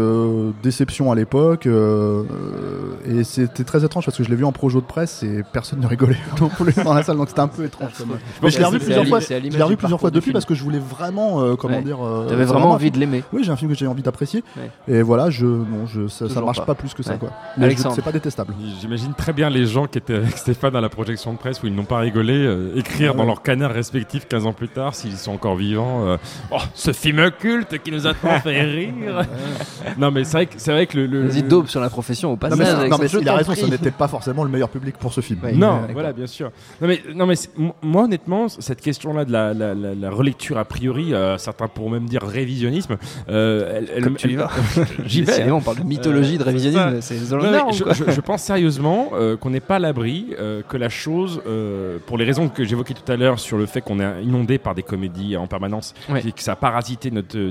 déception 0.63 1.11
à 1.11 1.15
l'époque. 1.15 1.67
et 1.67 3.25
c'était 3.25 3.65
très 3.65 3.85
étrange 3.85 4.05
parce 4.05 4.17
que 4.17 4.25
je 4.25 4.29
l'ai 4.31 4.37
vu 4.37 4.45
en 4.45 4.53
projo 4.53 4.81
de 4.81 4.87
presse 4.87 5.23
et 5.23 5.43
personne 5.53 5.81
ne 5.81 5.87
rigolait 5.87 6.17
non 6.41 6.49
plus 6.49 6.75
dans 6.85 6.95
la 6.95 7.03
salle, 7.03 7.17
donc 7.17 7.29
c'était 7.29 7.41
un 7.41 7.49
peu 7.53 7.65
étrange. 7.65 7.91
même. 8.01 8.19
Mais 8.43 8.51
je 8.51 8.59
l'ai 8.59 8.65
revu 8.65 8.79
plusieurs 8.79 9.07
fois. 9.07 9.21
Je 9.21 9.35
l'ai 9.35 9.63
revu 9.63 9.77
plusieurs 9.77 10.01
fois 10.01 10.11
depuis 10.11 10.25
film. 10.27 10.33
parce 10.35 10.45
que 10.45 10.55
je 10.55 10.63
voulais 10.63 10.79
vraiment, 10.81 11.41
euh, 11.43 11.55
comment 11.57 11.77
Ouais. 11.79 11.83
dire. 11.83 11.99
euh, 12.05 12.29
T'avais 12.29 12.45
vraiment 12.45 12.71
envie 12.73 12.91
de 12.91 12.99
l'aimer. 12.99 13.23
Oui, 13.33 13.43
j'ai 13.45 13.51
un 13.53 13.57
film 13.57 13.71
que 13.71 13.77
j'ai 13.77 13.87
envie 13.87 14.03
d'apprécier. 14.03 14.43
Ouais. 14.57 14.71
Et 14.97 15.03
voilà, 15.03 15.31
je, 15.31 15.47
non, 15.47 15.87
je, 15.87 16.09
ça, 16.09 16.29
ça 16.29 16.41
marche 16.41 16.59
pas. 16.59 16.65
pas. 16.67 16.75
plus 16.75 16.95
que 16.95 17.03
ça, 17.03 17.13
Ouais. 17.13 17.19
quoi. 17.19 17.31
Mais 17.57 17.63
je- 17.63 17.67
Alexandre. 17.67 17.95
c'est 17.95 18.03
pas 18.03 18.13
détestable. 18.13 18.55
J'imagine 18.81 19.15
très 19.15 19.33
bien 19.33 19.51
les 19.51 19.67
gens 19.67 19.87
qui 19.87 19.99
étaient 19.99 20.15
avec 20.17 20.37
Stéphane 20.39 20.75
à 20.75 20.81
la 20.81 20.89
projection 20.89 21.33
de 21.33 21.39
presse 21.39 21.63
où 21.63 21.67
ils 21.67 21.75
n'ont 21.75 21.85
pas 21.85 21.99
rigolé 21.99 22.33
euh, 22.35 22.73
écrire 22.77 23.11
Ah 23.13 23.17
dans 23.17 23.21
ouais. 23.23 23.27
leurs 23.29 23.43
canards 23.43 23.73
respectifs 23.73 24.27
15 24.27 24.47
ans 24.47 24.53
plus 24.53 24.69
tard 24.69 24.95
s'ils 24.95 25.17
sont 25.17 25.33
encore 25.33 25.55
vivants. 25.57 26.07
euh, 26.07 26.17
oh, 26.51 26.57
ce 26.75 26.93
film 26.93 27.31
culte 27.39 27.79
qui 27.83 27.93
nous 27.93 28.07
a 28.07 28.15
tant 28.15 28.41
fait 28.41 28.63
rire. 28.63 29.23
non 29.99 30.11
mais 30.11 30.25
c'est 30.25 30.33
vrai 30.39 30.47
que 30.47 30.55
c'est 30.57 30.73
vrai 30.73 30.87
que 30.87 30.97
le, 30.97 31.07
le- 31.07 31.27
Vas-y, 31.29 31.43
daube 31.43 31.67
sur 31.69 31.81
la 31.81 31.91
profession 31.91 32.29
au 32.31 32.33
Non, 32.33 32.37
passage. 32.39 32.59
mais, 32.59 32.89
non, 32.89 32.97
mais 32.99 33.07
il 33.09 33.29
a 33.29 33.35
raison, 33.35 33.55
ça 33.55 33.67
n'était 33.67 33.91
pas 33.91 34.09
forcément 34.09 34.45
le 34.45 34.51
meilleur 34.51 34.69
public 34.69 34.97
pour 34.99 35.13
ce 35.13 35.21
film. 35.21 35.41
Ouais. 35.43 35.53
Non, 35.53 35.81
voilà, 35.93 36.13
bien 36.13 36.27
sûr. 36.27 36.51
Non, 36.81 36.89
mais, 36.89 37.03
non, 37.15 37.27
mais 37.27 37.35
moi, 37.83 38.05
honnêtement, 38.05 38.49
cette 38.49 38.81
question-là 38.81 39.25
de 39.25 39.33
la, 39.33 39.55
la- 39.55 39.75
la- 39.75 39.95
la 39.95 40.11
relecture 40.11 40.59
a 40.59 40.65
priori, 40.65 41.15
euh, 41.15 41.39
certains 41.39 41.69
pourront 41.69 41.91
même 41.91 42.07
dire 42.07 42.23
révisionnisme, 42.23 42.97
euh, 43.29 43.73
elle, 43.79 43.89
elle- 43.97 44.05
Comme 44.05 44.17
tu 44.17 44.31
y 44.33 44.37
vas. 44.37 44.51
J'y 45.07 45.23
vais. 45.23 45.51
On 45.51 45.61
parle 45.61 45.79
de 45.79 45.85
mythologie, 45.85 46.39
de 46.39 46.43
Euh, 46.43 46.47
révisionnisme. 46.47 47.01
c'est 47.01 47.17
je, 47.17 48.13
je- 48.13 48.21
pense 48.21 48.43
sérieusement 48.43 49.11
euh, 49.15 49.37
qu'on 49.37 49.51
n'est 49.51 49.61
pas 49.61 49.77
à 49.77 49.79
l'abri, 49.79 50.29
euh, 50.39 50.63
que 50.69 50.77
la 50.77 50.89
chose, 50.89 51.41
euh, 51.47 51.99
pour 52.07 52.19
les 52.19 52.25
raisons 52.25 52.49
que 52.49 52.65
j'évoquais 52.65 52.95
tout 52.95 53.11
à 53.11 53.17
l'heure 53.17 53.39
sur 53.39 53.59
le 53.59 53.67
fait 53.67 53.81
qu'on 53.81 54.01
est 54.01 54.23
inondé 54.23 54.59
par 54.59 54.75
des 54.75 54.83
comédies 54.83 55.37
en 55.37 55.47
permanence 55.47 55.95
Ouais. 56.09 56.23
et 56.27 56.33
que 56.33 56.43
ça 56.43 56.53
a 56.53 56.57
parasité 56.57 57.11
notre, 57.11 57.37
euh, 57.39 57.51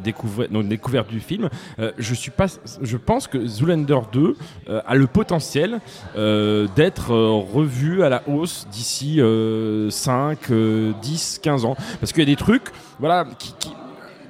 découverte 0.64 1.10
du 1.10 1.20
film, 1.20 1.50
euh, 1.80 1.92
je, 1.98 2.14
suis 2.14 2.32
pas, 2.32 2.46
je 2.82 2.98
pense 2.98 3.28
que 3.28 3.46
Zoolander 3.46 4.00
2 4.12 4.36
euh, 4.70 4.82
a 4.86 4.96
le 4.96 5.08
potentiel 5.08 5.80
euh, 6.18 6.68
d'être 6.76 7.12
euh, 7.14 7.32
revu 7.32 8.04
à 8.04 8.10
la 8.10 8.24
hausse 8.28 8.68
d'ici 8.72 9.18
euh, 9.20 9.81
5, 9.90 10.38
euh, 10.52 10.92
10, 11.02 11.40
15 11.42 11.66
ans. 11.66 11.76
Parce 12.00 12.12
qu'il 12.12 12.22
y 12.22 12.24
a 12.24 12.26
des 12.32 12.36
trucs 12.36 12.70
voilà, 13.00 13.26
qui- 13.40 13.54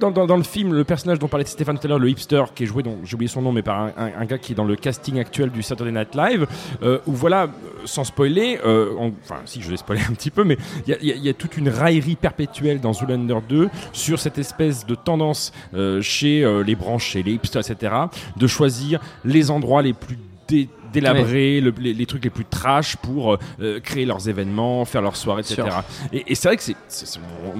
dans, 0.00 0.10
dans- 0.10 0.36
le 0.36 0.42
film, 0.42 0.74
le 0.74 0.82
personnage 0.82 1.20
dont 1.20 1.28
parlait 1.28 1.44
Stéphane 1.46 1.78
tout 1.78 1.86
à 1.86 1.88
l'heure, 1.88 1.98
le 2.00 2.10
hipster, 2.10 2.42
qui 2.56 2.64
est 2.64 2.66
joué, 2.66 2.82
dont 2.82 2.98
j'ai 3.04 3.14
oublié 3.14 3.28
son 3.28 3.40
nom, 3.40 3.52
mais 3.52 3.62
par 3.62 3.90
un, 3.96 4.24
gars 4.24 4.36
qui 4.38 4.50
est 4.50 4.54
dans 4.56 4.64
le 4.64 4.74
casting 4.74 5.20
actuel 5.20 5.50
du 5.50 5.62
Saturday 5.62 5.92
Night 5.92 6.16
Live, 6.16 6.48
euh, 6.82 6.98
où 7.06 7.12
voilà, 7.12 7.48
sans 7.84 8.02
spoiler, 8.02 8.58
euh, 8.66 8.94
enfin 8.98 9.36
si 9.44 9.62
je 9.62 9.70
vais 9.70 9.76
spoiler 9.76 10.02
un 10.10 10.12
petit 10.14 10.32
peu, 10.32 10.42
mais 10.42 10.56
il 10.88 10.96
y 11.04 11.28
a, 11.28 11.34
toute 11.34 11.56
une 11.56 11.68
raillerie 11.68 12.16
perpétuelle 12.16 12.80
dans 12.80 12.92
Zoolander 12.92 13.38
2 13.48 13.68
sur 13.92 14.18
cette 14.18 14.38
espèce 14.38 14.84
de 14.86 14.96
tendance 14.96 15.52
euh, 15.74 16.02
chez 16.02 16.44
les 16.66 16.74
branches, 16.74 17.10
chez 17.10 17.22
les 17.22 17.34
hipsters, 17.34 17.70
etc., 17.70 17.94
de 18.36 18.46
choisir 18.48 18.98
les 19.24 19.52
endroits 19.52 19.82
les 19.82 19.92
plus 19.92 20.18
dé- 20.48 20.68
délabrés, 20.92 21.60
le- 21.60 21.74
les, 21.80 21.94
les 21.94 22.06
trucs 22.06 22.24
les 22.24 22.30
plus 22.30 22.44
trash 22.44 22.96
pour 22.96 23.36
euh, 23.60 23.80
créer 23.80 24.04
leurs 24.04 24.28
événements, 24.28 24.84
faire 24.84 25.02
leurs 25.02 25.16
soirées, 25.16 25.40
etc. 25.42 25.62
Et, 26.12 26.24
et 26.28 26.34
c'est 26.34 26.48
vrai 26.48 26.56
que 26.56 26.62
c'est 26.62 26.76
c'est- 26.88 27.06
c'est- 27.06 27.18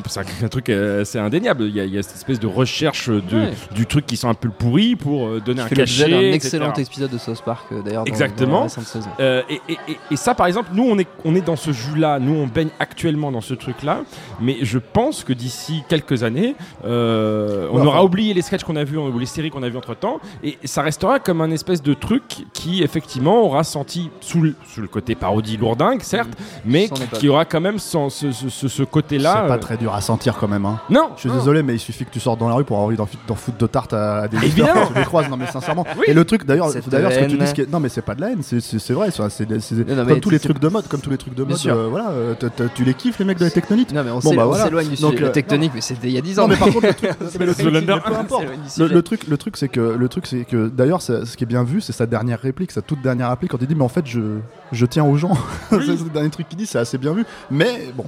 c'est 0.09 0.21
un, 0.21 0.25
un 0.47 0.49
truc 0.49 0.68
euh, 0.68 1.03
assez 1.03 1.18
indéniable. 1.18 1.64
Il 1.64 1.75
y, 1.77 1.81
a, 1.81 1.85
il 1.85 1.95
y 1.95 1.99
a 1.99 2.03
cette 2.03 2.16
espèce 2.16 2.40
de 2.40 2.47
recherche 2.47 3.09
de, 3.09 3.21
Ouais. 3.33 3.51
du 3.75 3.87
truc 3.87 4.07
qui 4.07 4.16
sont 4.16 4.29
un 4.29 4.35
peu 4.35 4.49
pourri 4.51 4.97
pour 4.97 5.27
euh, 5.27 5.40
donner 5.45 5.62
Qui 5.68 5.75
un 5.75 5.77
cachet. 5.77 6.09
d'un 6.11 6.18
etc. 6.21 6.35
excellent 6.35 6.73
épisode 6.75 7.11
de 7.11 7.18
South 7.18 7.42
Park, 7.45 7.66
euh, 7.73 7.83
d'ailleurs. 7.83 8.05
Exactement. 8.07 8.66
dans. 8.66 9.11
Euh, 9.21 9.42
et, 9.49 9.61
et- 9.68 9.77
et- 9.88 9.97
et 10.11 10.16
ça, 10.16 10.35
par 10.35 10.47
exemple, 10.47 10.71
nous, 10.75 10.85
on 10.85 10.99
est, 10.99 11.09
on 11.25 11.35
est 11.35 11.40
dans 11.40 11.57
ce 11.57 11.73
jus-là, 11.73 12.18
nous, 12.18 12.35
on 12.35 12.47
baigne 12.47 12.68
actuellement 12.79 13.33
dans 13.33 13.40
ce 13.40 13.55
truc-là, 13.55 14.03
mais 14.40 14.59
je 14.62 14.79
pense 14.79 15.25
que 15.25 15.33
d'ici 15.33 15.83
quelques 15.88 16.23
années, 16.23 16.55
euh, 16.85 17.68
on 17.71 17.77
Ouais, 17.77 17.87
aura 17.87 17.99
enfin- 17.99 18.05
oublié 18.05 18.35
les 18.35 18.42
sketchs 18.42 18.64
qu'on 18.64 18.77
a 18.77 18.85
vus 18.85 18.97
ou 18.99 19.18
les 19.18 19.27
séries 19.27 19.51
qu'on 19.51 19.62
a 19.62 19.68
vues 19.68 19.77
entre-temps, 19.77 20.21
et 20.45 20.59
ça 20.64 20.83
restera 20.83 21.18
comme 21.18 21.40
un 21.40 21.51
espèce 21.51 21.83
de 21.83 21.95
truc 21.95 22.23
qui, 22.53 22.83
effectivement, 22.83 23.22
aura 23.31 23.65
senti, 23.65 24.11
sous 24.21 24.41
le, 24.41 24.55
sous 24.73 24.81
le 24.81 24.89
côté 24.89 25.15
parodie 25.15 25.57
lourdingue, 25.57 26.03
certes, 26.03 26.31
mais 26.65 26.89
Son 26.89 26.95
qui, 26.95 27.07
qui 27.19 27.29
aura 27.29 27.45
quand 27.45 27.61
même 27.61 27.79
son- 27.79 28.11
ce, 28.11 28.33
ce- 28.33 28.49
ce- 28.49 28.69
ce 28.69 28.83
côté-là. 28.83 29.41
C'est 29.43 29.49
pas 29.49 29.55
euh, 29.55 29.59
très 29.59 29.77
dur 29.77 29.95
à 29.95 30.01
sentir 30.01 30.37
quand 30.39 30.49
même. 30.49 30.67
Hein. 30.67 30.81
Non, 30.91 31.11
Je 31.17 31.21
suis 31.21 31.29
non. 31.29 31.37
désolé, 31.37 31.63
mais 31.63 31.75
il 31.75 31.79
suffit 31.79 32.05
que 32.05 32.11
tu 32.11 32.21
sortes 32.21 32.39
dans 32.41 32.49
la 32.49 32.55
rue 32.55 32.65
pour 32.65 32.77
avoir 32.77 32.87
envie 32.89 32.97
d'en, 33.27 33.35
foutre 33.35 33.59
de 33.59 33.67
tarte 33.67 33.93
à, 33.93 34.21
à 34.23 34.29
des 34.29 34.37
Évidemment. 34.39 34.73
quand 34.75 34.87
tu 34.93 34.99
les 34.99 35.05
croises. 35.05 35.29
Non, 35.29 35.37
mais 35.37 35.47
sincèrement. 35.47 35.85
Oui. 35.97 36.05
Et 36.09 36.15
le 36.15 36.25
truc, 36.25 36.45
d'ailleurs, 36.47 36.71
ce 36.71 36.79
que 36.79 37.27
tu 37.27 37.37
dis, 37.39 37.61
est- 37.63 37.71
non, 37.73 37.81
mais 37.81 37.89
c'est 37.89 38.03
pas 38.03 38.15
de 38.15 38.21
la 38.21 38.31
haine, 38.31 38.43
c'est, 38.43 38.61
c'est, 38.61 38.79
c'est 38.79 38.93
vrai. 38.93 39.11
c'est, 39.11 39.47
comme 39.47 40.05
mais 40.07 40.21
tous 40.21 40.31
les 40.31 40.39
c'est- 40.39 40.49
trucs 40.49 40.59
de 40.61 40.69
mode, 40.69 40.89
comme 40.89 41.01
tous 41.01 41.11
les 41.11 41.19
trucs 41.19 41.35
de 41.35 41.45
Bien 41.45 41.51
mode. 41.55 41.59
sûr. 41.59 41.75
euh, 41.75 41.89
voilà, 41.89 42.11
euh, 42.11 42.35
t'as- 42.39 42.51
t'as- 42.51 42.69
tu 42.69 42.85
les 42.85 42.95
kiffes 42.95 43.19
les 43.19 43.25
mecs 43.25 43.39
de 43.39 43.45
la 43.45 43.51
tectonique. 43.51 43.93
Non, 43.93 44.03
mais 44.05 44.11
on 44.11 44.15
Bon, 44.15 44.21
s'éloigne 44.21 44.37
bah, 44.51 44.69
voilà. 44.71 44.83
du 44.85 44.97
Donc, 45.01 45.13
sujet. 45.13 45.23
La 45.23 45.29
euh, 45.29 45.33
tectonique, 45.33 45.73
mais 45.75 45.81
c'était 45.81 46.09
il 46.09 46.13
y 46.15 46.19
a 46.19 46.21
10 46.21 46.39
ans. 46.39 46.43
Non, 46.43 46.49
mais 46.49 46.57
par 46.57 46.69
contre, 46.69 46.87
le 46.87 46.95
truc, 46.95 47.11
mais 47.39 47.47
le 47.47 47.53
truc, 47.55 47.65
Zoolander 47.67 47.87
mais 47.87 48.01
peu 48.01 48.15
un, 48.17 48.21
importe. 48.21 48.41
s'éloigne 48.43 48.59
du 48.59 48.65
Le, 48.65 48.71
sujet. 48.71 48.95
le 48.95 49.03
truc, 49.03 49.27
le 49.29 49.37
truc, 49.37 49.57
c'est 49.57 49.69
que 49.69 49.81
le 49.81 50.09
truc, 50.09 50.27
c'est 50.27 50.45
que 50.45 50.69
d'ailleurs, 50.69 51.03
ce 51.03 51.37
qui 51.37 51.45
est 51.45 51.47
bien 51.47 51.65
vu, 51.65 51.81
c'est 51.81 51.93
sa 51.93 52.07
dernière 52.07 52.41
réplique, 52.41 52.71
sa 52.73 52.83
toute 52.83 53.01
dernière 53.03 53.12
réplique 53.20 53.51
quand 53.51 53.59
il 53.61 53.66
dit, 53.66 53.75
mais 53.75 53.85
en 53.85 53.88
fait, 53.88 54.07
je, 54.07 54.38
je 54.72 54.87
tiens 54.87 55.05
aux 55.05 55.16
gens. 55.16 55.37
c'est 55.70 55.79
le 55.79 56.11
dernier 56.11 56.31
truc 56.31 56.48
qu'il 56.48 56.59
dit, 56.59 56.66
c'est 56.66 56.79
assez 56.79 56.98
bien 56.98 57.12
vu. 57.12 57.25
Mais 57.51 57.92
bon, 57.96 58.07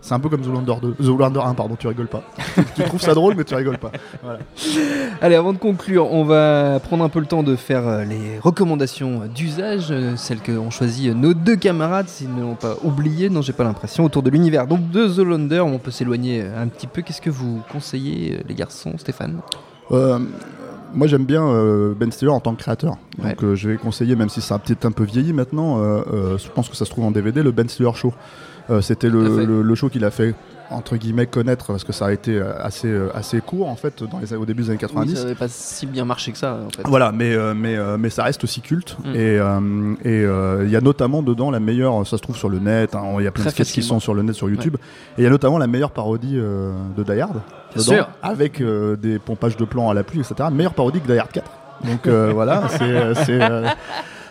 c'est 0.00 0.14
un 0.14 0.20
peu 0.20 0.28
comme 0.28 0.42
Zoolander 0.42 0.74
2, 0.80 0.96
Zoolander 1.00 1.40
1, 1.40 1.54
pardon, 1.54 1.76
tu 1.76 1.86
rigoles 1.86 2.08
pas. 2.08 2.22
tu, 2.74 2.82
trouves 2.84 3.00
ça 3.00 3.14
drôle, 3.14 3.34
mais 3.36 3.44
tu 3.44 3.54
rigoles 3.54 3.78
pas. 3.78 3.92
Voilà. 4.22 4.38
Allez, 5.20 5.34
avant 5.34 5.52
de 5.52 5.58
conclure, 5.58 6.10
on 6.12 6.24
va 6.24 6.80
prendre 6.80 7.04
un 7.04 7.08
peu 7.08 7.20
le 7.20 7.26
temps 7.26 7.42
de 7.42 7.54
faire 7.54 7.86
euh, 7.86 8.04
les 8.04 8.38
recommandations 8.38 9.22
d'usage, 9.32 9.88
euh, 9.90 10.16
celles 10.16 10.40
que 10.40 10.52
ont 10.52 10.70
choisi 10.70 11.10
euh, 11.10 11.14
nos 11.14 11.34
deux 11.34 11.56
camarades, 11.56 12.08
s'ils 12.08 12.34
ne 12.34 12.40
l'ont 12.40 12.54
pas 12.54 12.76
oublié, 12.82 13.28
non, 13.28 13.42
j'ai 13.42 13.52
pas 13.52 13.64
l'impression, 13.64 14.04
autour 14.04 14.22
de 14.22 14.30
l'univers. 14.30 14.66
Donc, 14.66 14.90
de 14.90 15.06
The 15.06 15.18
Lander, 15.18 15.60
on 15.60 15.78
peut 15.78 15.90
s'éloigner 15.90 16.42
un 16.42 16.68
petit 16.68 16.86
peu. 16.86 17.02
Qu'est-ce 17.02 17.20
que 17.20 17.30
vous 17.30 17.60
conseillez, 17.70 18.42
les 18.48 18.54
garçons, 18.54 18.94
Stéphane? 18.96 19.40
Euh, 19.92 20.18
moi 20.94 21.06
j'aime 21.06 21.24
bien 21.24 21.46
euh, 21.46 21.94
Ben 21.94 22.10
Stiller 22.10 22.30
en 22.30 22.40
tant 22.40 22.54
que 22.54 22.60
créateur. 22.60 22.96
Ouais. 23.18 23.30
Donc 23.30 23.44
euh, 23.44 23.54
je 23.54 23.68
vais 23.68 23.76
conseiller, 23.76 24.16
même 24.16 24.28
si 24.28 24.40
ça 24.40 24.56
a 24.56 24.58
peut-être 24.58 24.84
un 24.84 24.92
peu 24.92 25.04
vieilli 25.04 25.32
maintenant, 25.32 25.78
euh, 25.80 26.36
je 26.38 26.48
pense 26.50 26.68
que 26.68 26.76
ça 26.76 26.84
se 26.84 26.90
trouve 26.90 27.04
en 27.04 27.10
DVD, 27.10 27.42
le 27.42 27.52
Ben 27.52 27.68
Stiller 27.68 27.92
Show. 27.94 28.12
C'était 28.82 29.08
le 29.08 29.74
show 29.74 29.88
qu'il 29.88 30.04
a 30.04 30.12
fait 30.12 30.34
entre 30.70 30.96
guillemets 30.96 31.26
connaître 31.26 31.66
parce 31.66 31.84
que 31.84 31.92
ça 31.92 32.06
a 32.06 32.12
été 32.12 32.38
euh, 32.38 32.52
assez, 32.60 32.88
euh, 32.88 33.10
assez 33.14 33.40
court 33.40 33.68
en 33.68 33.76
fait 33.76 34.02
dans 34.02 34.18
les, 34.18 34.34
au 34.34 34.46
début 34.46 34.62
des 34.62 34.70
années 34.70 34.78
90. 34.78 35.10
Oui, 35.10 35.16
ça 35.16 35.22
n'avait 35.24 35.34
pas 35.34 35.48
si 35.48 35.86
bien 35.86 36.04
marché 36.04 36.32
que 36.32 36.38
ça, 36.38 36.58
en 36.66 36.70
fait. 36.70 36.82
Voilà, 36.86 37.12
mais, 37.12 37.34
euh, 37.34 37.54
mais, 37.54 37.76
mais 37.98 38.10
ça 38.10 38.24
reste 38.24 38.44
aussi 38.44 38.60
culte. 38.60 38.96
Mm. 39.04 39.14
Et 39.14 39.40
et, 40.04 40.24
euh, 40.24 40.64
il 40.64 40.70
y 40.70 40.76
a 40.76 40.80
notamment 40.80 41.22
dedans 41.22 41.50
la 41.50 41.60
meilleure, 41.60 42.06
ça 42.06 42.16
se 42.16 42.22
trouve 42.22 42.36
sur 42.36 42.48
le 42.48 42.58
net, 42.58 42.94
hein, 42.94 43.02
il 43.18 43.24
y 43.24 43.26
a 43.26 43.30
plein 43.30 43.44
Très 43.44 43.50
de 43.50 43.54
sketchs 43.54 43.72
qui 43.72 43.82
sont 43.82 44.00
sur 44.00 44.14
le 44.14 44.22
net, 44.22 44.34
sur 44.34 44.48
YouTube. 44.48 44.76
Et 45.18 45.22
il 45.22 45.24
y 45.24 45.26
a 45.26 45.30
notamment 45.30 45.58
la 45.58 45.66
meilleure 45.66 45.90
parodie 45.90 46.36
euh, 46.36 46.72
de 46.96 47.02
Die 47.02 47.20
Hard. 47.20 47.40
Dedans, 47.74 47.84
sûr. 47.84 48.08
Avec 48.22 48.60
euh, 48.60 48.96
des 48.96 49.18
pompages 49.18 49.56
de 49.56 49.64
plans 49.64 49.90
à 49.90 49.94
la 49.94 50.02
pluie, 50.02 50.20
etc. 50.20 50.48
Meilleure 50.52 50.74
parodie 50.74 51.00
que 51.00 51.06
Die 51.06 51.18
Hard 51.18 51.30
4. 51.30 51.50
Donc 51.84 52.08
voilà, 52.08 52.64
c'est, 52.68 53.38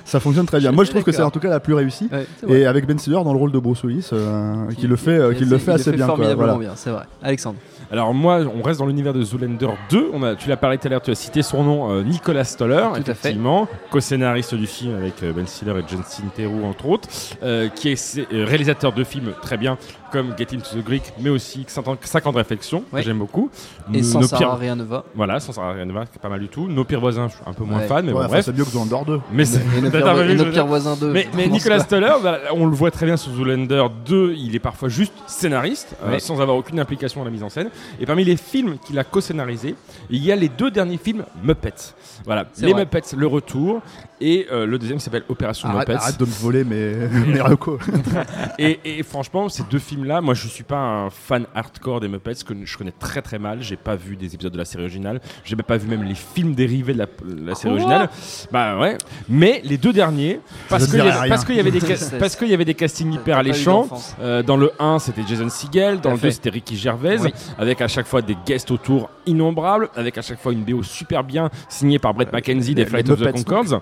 ça 0.09 0.19
fonctionne 0.19 0.45
très 0.45 0.59
bien. 0.59 0.71
Moi, 0.71 0.83
je 0.83 0.89
trouve 0.89 1.03
que 1.03 1.11
c'est 1.11 1.21
en 1.21 1.29
tout 1.31 1.39
cas 1.39 1.49
la 1.49 1.59
plus 1.59 1.73
réussie. 1.73 2.09
Ouais. 2.11 2.59
Et 2.61 2.65
avec 2.65 2.85
Ben 2.87 2.97
Stiller 2.97 3.23
dans 3.23 3.31
le 3.33 3.39
rôle 3.39 3.51
de 3.51 3.59
Bruce 3.59 3.83
Willis, 3.83 4.09
euh, 4.11 4.67
qui 4.77 4.87
le 4.87 4.95
fait, 4.95 5.11
euh, 5.11 5.33
qui 5.33 5.43
Il 5.43 5.49
le 5.49 5.57
fait 5.57 5.71
assez 5.71 5.91
bien. 5.91 6.05
quoi, 6.05 6.15
formidablement 6.15 6.53
voilà. 6.53 6.69
bien, 6.69 6.71
c'est 6.75 6.89
vrai. 6.89 7.03
Alexandre. 7.21 7.57
Alors 7.91 8.13
moi, 8.13 8.41
on 8.55 8.61
reste 8.61 8.79
dans 8.79 8.85
l'univers 8.85 9.13
de 9.13 9.23
Zoolander 9.23 9.69
2. 9.89 10.11
On 10.13 10.21
a, 10.21 10.35
tu 10.35 10.47
l'as 10.47 10.57
parlé 10.57 10.77
tout 10.77 10.85
à 10.85 10.91
l'heure, 10.91 11.01
tu 11.01 11.09
as 11.09 11.15
cité 11.15 11.41
son 11.41 11.63
nom, 11.63 11.91
euh, 11.91 12.03
Nicolas 12.03 12.43
Stoller, 12.43 12.85
effectivement, 12.99 13.67
co-scénariste 13.89 14.53
du 14.53 14.67
film 14.67 14.95
avec 14.95 15.23
euh, 15.23 15.33
Ben 15.33 15.47
Stiller 15.47 15.71
et 15.79 15.81
Justin 15.89 16.25
Theroux 16.35 16.65
entre 16.65 16.85
autres, 16.87 17.09
euh, 17.41 17.67
qui 17.69 17.89
est 17.89 18.19
euh, 18.31 18.45
réalisateur 18.45 18.93
de 18.93 19.03
films 19.03 19.31
très 19.41 19.57
bien 19.57 19.77
comme 20.11 20.33
Get 20.37 20.47
Into 20.55 20.75
the 20.79 20.83
Greek, 20.83 21.03
mais 21.19 21.29
aussi 21.29 21.65
5 21.67 21.87
ans, 21.87 21.97
5 22.01 22.25
ans 22.27 22.31
de 22.31 22.37
réflexion, 22.37 22.83
Ouais. 22.91 23.01
que 23.01 23.05
j'aime 23.07 23.19
beaucoup. 23.19 23.49
Et 23.93 24.01
sans 24.03 24.21
Sarah, 24.23 24.39
pires- 24.39 24.57
rien 24.57 24.75
ne 24.75 24.83
va. 24.83 25.03
Voilà, 25.15 25.39
sans 25.39 25.51
Sarah 25.53 25.73
Renova, 25.73 26.05
qui 26.05 26.15
est 26.15 26.21
pas 26.21 26.29
mal 26.29 26.39
du 26.39 26.47
tout. 26.47 26.67
Nos 26.67 26.83
pires 26.83 26.99
voisins, 26.99 27.27
je 27.27 27.33
suis 27.35 27.43
un 27.45 27.53
peu 27.53 27.63
moins 27.63 27.79
Ouais. 27.79 27.87
fan, 27.87 28.05
mais 28.05 28.11
Ouais, 28.13 28.23
bon, 28.23 28.27
bref. 28.27 28.45
c'est 28.45 28.55
mieux 28.57 28.65
que 28.65 28.71
Zoolander 28.71 29.05
2. 29.05 29.21
Mais 29.31 29.45
c'est- 29.45 29.59
Et 29.77 29.81
nos 29.81 29.89
pires, 29.91 30.19
et 30.29 30.35
nos 30.35 30.65
voisins 30.65 30.95
2. 30.95 31.11
mais, 31.11 31.27
mais 31.35 31.47
Nicolas 31.47 31.79
Stoller, 31.79 32.13
bah, 32.23 32.39
on 32.53 32.65
le 32.65 32.75
voit 32.75 32.89
très 32.91 33.05
bien 33.05 33.17
sur 33.17 33.31
Zoolander 33.33 33.85
2, 34.05 34.33
il 34.35 34.55
est 34.55 34.59
parfois 34.59 34.89
juste 34.89 35.13
scénariste, 35.27 35.95
euh, 36.03 36.17
sans 36.19 36.41
avoir 36.41 36.57
aucune 36.57 36.79
implication 36.79 37.21
dans 37.21 37.25
la 37.25 37.31
mise 37.31 37.43
en 37.43 37.49
scène. 37.49 37.69
Et 37.99 38.05
parmi 38.05 38.23
les 38.23 38.37
films 38.37 38.77
qu'il 38.79 38.97
a 38.99 39.03
co-scénarisés, 39.03 39.75
il 40.09 40.23
y 40.23 40.31
a 40.31 40.35
les 40.35 40.49
deux 40.49 40.71
derniers 40.71 40.97
films 40.97 41.25
Muppets. 41.43 41.93
Voilà, 42.25 42.47
les 42.59 42.71
vrai. 42.71 42.81
Muppets, 42.81 43.15
le 43.15 43.27
retour, 43.27 43.81
et 44.21 44.47
euh, 44.51 44.65
le 44.65 44.77
deuxième 44.77 44.99
s'appelle 44.99 45.23
Opération 45.29 45.69
Arrête, 45.69 45.87
Muppets. 45.87 46.01
arrête 46.01 46.19
de 46.19 46.25
me 46.25 46.31
voler 46.31 46.63
mes, 46.63 46.93
mes 47.27 47.41
recos. 47.41 47.79
Et, 48.57 48.79
et 48.83 49.03
franchement, 49.03 49.47
ces 49.47 49.63
deux 49.63 49.79
films-là, 49.79 50.19
moi 50.19 50.33
je 50.33 50.47
suis 50.47 50.63
pas 50.63 50.77
un 50.79 51.09
fan 51.09 51.45
hardcore 51.55 52.01
des 52.01 52.09
Muppets, 52.09 52.33
que 52.45 52.53
je 52.65 52.77
connais 52.77 52.91
très 52.91 53.21
très 53.21 53.39
mal. 53.39 53.61
J'ai 53.61 53.77
pas 53.77 53.95
vu 53.95 54.17
des 54.17 54.35
épisodes 54.35 54.51
de 54.51 54.57
la 54.57 54.65
série 54.65 54.83
originale, 54.83 55.21
j'ai 55.45 55.55
même 55.55 55.63
pas 55.63 55.77
vu 55.77 55.87
même 55.87 56.03
les 56.03 56.15
films 56.15 56.53
dérivés 56.55 56.93
de 56.93 56.99
la, 56.99 57.05
la 57.25 57.55
série 57.55 57.75
Quoi 57.75 57.83
originale. 57.83 58.09
Bah 58.51 58.77
ouais. 58.79 58.97
Mais 59.29 59.61
les 59.63 59.77
deux 59.77 59.93
derniers, 59.93 60.41
parce 60.67 60.87
qu'il 60.87 60.99
y, 60.99 61.55
y 61.55 61.59
avait 61.59 61.71
des 61.71 61.79
parce 62.19 62.35
qu'il 62.35 62.47
y 62.49 62.53
avait 62.53 62.65
des 62.65 62.73
castings 62.73 63.13
hyper 63.13 63.37
alléchants. 63.37 63.87
Euh, 64.21 64.43
dans 64.43 64.57
le 64.57 64.71
1, 64.79 64.99
c'était 64.99 65.23
Jason 65.27 65.49
Segel. 65.49 66.01
Dans 66.01 66.11
le 66.11 66.17
fait. 66.17 66.27
2, 66.27 66.31
c'était 66.31 66.49
Ricky 66.49 66.77
Gervais. 66.77 67.19
Oui. 67.19 67.33
Avec 67.57 67.81
à 67.81 67.87
chaque 67.87 68.07
fois 68.07 68.21
des 68.21 68.37
guests 68.45 68.71
autour 68.71 69.09
innombrables. 69.25 69.89
Avec 69.95 70.17
à 70.17 70.21
chaque 70.21 70.39
fois 70.39 70.53
une 70.53 70.63
BO 70.63 70.83
super 70.83 71.23
bien 71.23 71.49
signée 71.67 71.99
par 71.99 72.13
Brett 72.13 72.31
McKenzie 72.33 72.75
des 72.75 72.83
les 72.83 72.89
Flight 72.89 73.09
of 73.09 73.19
the 73.21 73.31
Concords. 73.31 73.81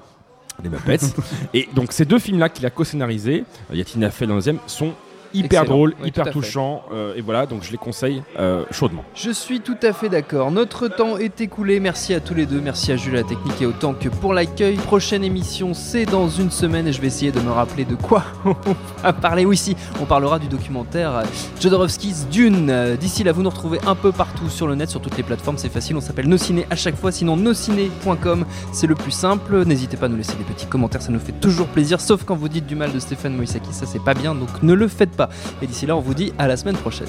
Les 0.63 0.69
Muppets. 0.69 0.97
Et 1.53 1.67
donc 1.73 1.91
ces 1.91 2.05
deux 2.05 2.19
films-là 2.19 2.49
qu'il 2.49 2.65
a 2.65 2.69
co-scénarisés, 2.69 3.43
euh, 3.71 3.75
Yatina 3.75 4.09
fait 4.09 4.25
dans 4.25 4.33
le 4.33 4.39
deuxième, 4.39 4.59
sont 4.67 4.93
hyper 5.33 5.63
Excellent. 5.63 5.79
Oui, 5.81 5.93
hyper 6.05 6.29
touchants. 6.31 6.83
euh, 6.93 7.15
et 7.15 7.21
voilà, 7.21 7.45
donc 7.45 7.63
je 7.63 7.71
les 7.71 7.77
conseille 7.77 8.21
euh, 8.39 8.63
chaudement. 8.71 9.03
Je 9.15 9.31
suis 9.31 9.59
tout 9.61 9.77
à 9.83 9.93
fait 9.93 10.09
d'accord. 10.09 10.51
Notre 10.51 10.87
temps 10.87 11.17
est 11.17 11.41
écoulé. 11.41 11.79
Merci 11.79 12.13
à 12.13 12.19
tous 12.19 12.33
les 12.33 12.45
deux. 12.45 12.59
Merci 12.61 12.91
à 12.91 12.97
Jules 12.97 13.15
à 13.15 13.21
la 13.21 13.27
technique 13.27 13.61
et 13.61 13.65
autant 13.65 13.93
que 13.93 14.09
pour 14.09 14.33
l'accueil. 14.33 14.75
Prochaine 14.75 15.23
émission, 15.23 15.73
c'est 15.73 16.05
dans 16.05 16.29
une 16.29 16.51
semaine 16.51 16.87
et 16.87 16.93
je 16.93 17.01
vais 17.01 17.07
essayer 17.07 17.31
de 17.31 17.39
me 17.39 17.51
rappeler 17.51 17.85
de 17.85 17.95
quoi 17.95 18.23
on 18.45 18.55
va 19.03 19.13
parler. 19.13 19.45
Oui, 19.45 19.57
si, 19.57 19.75
on 20.01 20.05
parlera 20.05 20.39
du 20.39 20.47
documentaire 20.47 21.23
Jodorowsky's 21.59 22.27
Dune. 22.29 22.95
D'ici 22.99 23.23
là, 23.23 23.31
vous 23.31 23.41
nous 23.43 23.49
retrouvez 23.49 23.79
un 23.85 23.95
peu 23.95 24.11
partout 24.11 24.49
sur 24.49 24.67
le 24.67 24.75
net, 24.75 24.89
sur 24.89 25.01
toutes 25.01 25.17
les 25.17 25.23
plateformes. 25.23 25.57
C'est 25.57 25.69
facile, 25.69 25.95
on 25.97 26.01
s'appelle 26.01 26.27
Nociné 26.27 26.65
à 26.69 26.75
chaque 26.75 26.95
fois. 26.95 27.11
Sinon, 27.11 27.35
nociné.com, 27.37 28.45
c'est 28.71 28.87
le 28.87 28.95
plus 28.95 29.11
simple. 29.11 29.65
N'hésitez 29.65 29.97
pas 29.97 30.05
à 30.05 30.09
nous 30.09 30.17
laisser 30.17 30.35
des 30.35 30.43
petits 30.43 30.65
commentaires, 30.67 31.01
ça 31.01 31.11
nous 31.11 31.19
fait 31.19 31.31
toujours 31.33 31.67
plaisir. 31.67 31.99
Sauf 32.01 32.23
quand 32.23 32.35
vous 32.35 32.49
dites 32.49 32.65
du 32.65 32.75
mal 32.75 32.91
de 32.91 32.99
Stéphane 32.99 33.35
Moïsaki, 33.35 33.73
ça 33.73 33.85
c'est 33.85 34.03
pas 34.03 34.13
bien, 34.13 34.35
donc 34.35 34.49
ne 34.63 34.73
le 34.73 34.87
faites 34.87 35.11
pas. 35.17 35.29
Et 35.61 35.67
d'ici 35.67 35.85
là, 35.85 35.97
on 35.97 36.01
vous 36.01 36.13
dit 36.13 36.31
à 36.37 36.47
la 36.47 36.55
semaine 36.55 36.77
prochaine. 36.77 37.07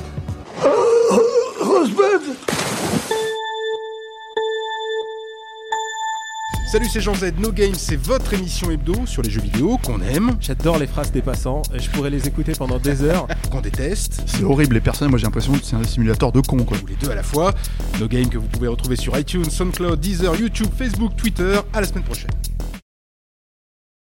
Salut, 6.70 6.86
c'est 6.92 7.00
Jean 7.00 7.14
Z. 7.14 7.32
No 7.38 7.50
Game, 7.50 7.72
c'est 7.74 7.96
votre 7.96 8.34
émission 8.34 8.70
hebdo 8.70 9.06
sur 9.06 9.22
les 9.22 9.30
jeux 9.30 9.40
vidéo 9.40 9.78
qu'on 9.82 10.02
aime, 10.02 10.36
J'adore 10.38 10.76
les 10.78 10.86
phrases 10.86 11.10
des 11.10 11.22
passants, 11.22 11.62
et 11.74 11.78
je 11.78 11.88
pourrais 11.88 12.10
les 12.10 12.26
écouter 12.28 12.52
pendant 12.52 12.78
des 12.78 13.02
heures. 13.02 13.26
qu'on 13.50 13.62
déteste, 13.62 14.22
C'est 14.26 14.44
horrible, 14.44 14.74
les 14.74 14.82
personnes, 14.82 15.08
moi 15.08 15.18
j'ai 15.18 15.24
l'impression 15.24 15.54
que 15.54 15.64
c'est 15.64 15.76
un 15.76 15.84
simulateur 15.84 16.30
de 16.30 16.42
con 16.42 16.58
quoi. 16.64 16.76
ou 16.82 16.86
les 16.86 16.96
deux 16.96 17.10
à 17.10 17.14
la 17.14 17.22
fois. 17.22 17.54
No 17.98 18.06
Game 18.06 18.28
que 18.28 18.36
vous 18.36 18.48
pouvez 18.48 18.68
retrouver 18.68 18.96
sur 18.96 19.18
iTunes, 19.18 19.48
SoundCloud, 19.48 19.98
Deezer, 19.98 20.36
YouTube, 20.36 20.68
Facebook, 20.76 21.16
Twitter. 21.16 21.58
À 21.72 21.80
la 21.80 21.86
semaine 21.86 22.04
prochaine. 22.04 22.30